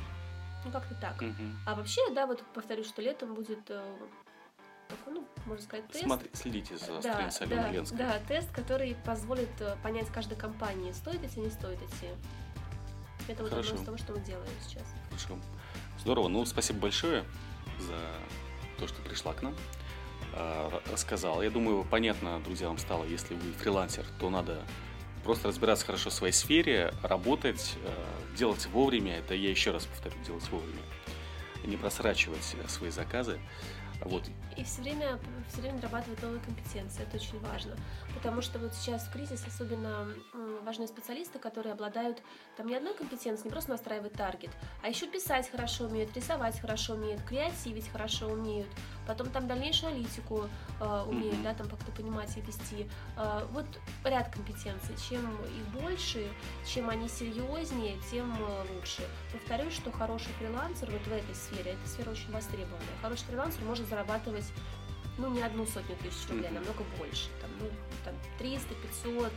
Ну, 0.64 0.70
как-то 0.70 0.94
так. 0.96 1.22
Mm-hmm. 1.22 1.54
А 1.66 1.74
вообще, 1.74 2.00
да, 2.14 2.26
вот 2.26 2.42
повторю, 2.54 2.85
что 2.85 3.02
летом 3.02 3.35
будет 3.35 3.70
э, 3.70 3.96
такой, 4.88 5.14
ну, 5.14 5.29
можно 5.46 5.64
сказать, 5.64 5.87
тест. 5.88 6.05
Смотри, 6.05 6.31
следите 6.33 6.77
за 6.77 7.01
да, 7.01 7.31
да, 7.40 7.83
Да, 7.92 8.18
тест, 8.29 8.51
который 8.53 8.96
позволит 9.05 9.51
понять 9.83 10.09
каждой 10.09 10.37
компании, 10.37 10.92
стоит 10.92 11.25
идти, 11.25 11.40
не 11.40 11.51
стоит 11.51 11.79
идти. 11.83 12.09
Это 13.29 13.42
вот 13.42 13.51
Хорошо. 13.51 13.70
одно 13.70 13.81
из 13.81 13.87
того, 13.87 13.99
что 13.99 14.12
мы 14.12 14.20
делаем 14.20 14.53
сейчас. 14.66 14.85
Хорошо. 15.09 15.38
Здорово. 15.99 16.29
Ну, 16.29 16.44
спасибо 16.46 16.81
большое 16.81 17.25
за 17.81 17.99
то, 18.79 18.87
что 18.87 19.03
пришла 19.03 19.33
к 19.33 19.42
нам. 19.42 19.55
Э, 20.33 20.70
рассказал. 20.92 21.42
Я 21.42 21.51
думаю, 21.51 21.85
понятно, 21.90 22.40
друзья, 22.40 22.68
вам 22.68 22.79
стало, 22.79 23.05
если 23.05 23.35
вы 23.35 23.53
фрилансер, 23.53 24.05
то 24.20 24.31
надо 24.31 24.62
просто 25.25 25.49
разбираться 25.49 25.87
хорошо 25.87 26.11
в 26.11 26.12
своей 26.12 26.33
сфере, 26.33 26.92
работать, 27.03 27.77
э, 27.83 28.37
делать 28.37 28.66
вовремя. 28.66 29.16
Это 29.18 29.35
я 29.35 29.51
еще 29.51 29.72
раз 29.72 29.87
повторю, 29.87 30.14
делать 30.25 30.49
вовремя. 30.51 30.83
Не 31.64 31.77
просрачивать 31.77 32.55
свои 32.68 32.90
заказы. 32.90 33.40
Вот. 34.04 34.24
И 34.56 34.64
все 34.64 34.82
время, 34.82 35.18
все 35.48 35.61
время 35.61 35.76
нарабатывать 35.76 36.22
новые 36.22 36.40
компетенции, 36.40 37.02
это 37.02 37.16
очень 37.16 37.38
важно. 37.40 37.76
Потому 38.14 38.40
что 38.40 38.59
вот 38.59 38.74
сейчас 38.74 39.06
в 39.06 39.12
кризис 39.12 39.44
особенно 39.46 40.09
важны 40.64 40.87
специалисты, 40.87 41.38
которые 41.38 41.72
обладают 41.72 42.22
там 42.56 42.66
не 42.66 42.74
одной 42.74 42.94
компетенцией, 42.94 43.44
не 43.46 43.50
просто 43.50 43.70
настраивать 43.70 44.14
таргет, 44.14 44.50
а 44.82 44.88
еще 44.88 45.06
писать 45.06 45.50
хорошо 45.50 45.85
умеют, 45.85 46.14
рисовать 46.16 46.59
хорошо 46.61 46.94
умеют, 46.94 47.22
креативить 47.22 47.88
хорошо 47.88 48.26
умеют, 48.26 48.68
потом 49.06 49.30
там 49.30 49.46
дальнейшую 49.46 49.92
аналитику 49.92 50.48
э, 50.80 51.04
умеют, 51.06 51.37
mm-hmm. 51.37 51.42
да, 51.42 51.54
там 51.54 51.68
как-то 51.68 51.92
понимать 51.92 52.37
и 52.37 52.40
вести. 52.40 52.88
Э, 53.16 53.46
вот 53.52 53.66
ряд 54.04 54.32
компетенций. 54.32 54.94
Чем 55.09 55.20
их 55.44 55.80
больше, 55.80 56.28
чем 56.66 56.88
они 56.88 57.09
серьезнее, 57.09 57.96
тем 58.11 58.35
э, 58.38 58.74
лучше. 58.74 59.02
Повторюсь, 59.32 59.74
что 59.74 59.92
хороший 59.92 60.32
фрилансер 60.38 60.90
вот 60.90 61.02
в 61.02 61.12
этой 61.12 61.35
сфере, 61.35 61.72
эта 61.72 61.88
сфера 61.88 62.11
очень 62.11 62.32
востребованная. 62.32 62.96
Хороший 63.02 63.24
фрилансер 63.26 63.62
может 63.64 63.86
зарабатывать 63.87 64.44
ну, 65.18 65.31
не 65.31 65.42
одну 65.42 65.66
сотню 65.66 65.96
тысяч 65.96 66.29
рублей, 66.29 66.49
mm-hmm. 66.49 66.55
намного 66.55 66.85
больше. 66.99 67.29
Там, 67.40 67.51
ну, 67.59 67.68
там 68.05 68.14
300, 68.38 68.75
500, 68.75 69.33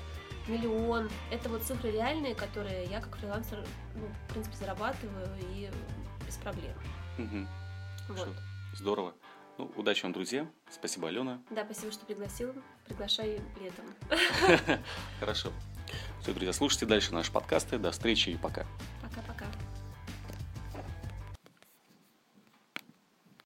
миллион. 0.48 1.10
Это 1.32 1.50
вот 1.50 1.64
цифры 1.64 1.92
реальные, 1.92 2.36
которые 2.36 2.86
я 2.86 3.00
как 3.00 3.18
фрилансер, 3.18 3.66
ну, 3.96 4.08
в 4.28 4.34
принципе, 4.34 4.58
зарабатываю 4.58 5.30
и 5.54 5.70
без 6.26 6.36
проблем. 6.38 6.74
Mm-hmm. 7.18 7.48
Вот. 8.10 8.30
Здорово. 8.74 9.14
Ну, 9.58 9.72
удачи 9.76 10.04
вам, 10.04 10.14
друзья. 10.14 10.48
Спасибо, 10.72 11.10
Алена. 11.10 11.42
Да, 11.50 11.66
спасибо, 11.66 11.92
что 11.92 12.06
пригласил. 12.06 12.54
Приглашай 12.86 13.42
летом. 13.60 13.86
Хорошо. 15.20 15.52
Все, 16.22 16.34
друзья, 16.34 16.54
слушайте 16.54 16.86
дальше 16.86 17.14
наши 17.14 17.32
подкасты. 17.32 17.78
До 17.78 17.92
встречи 17.92 18.30
и 18.30 18.38
пока. 18.38 18.66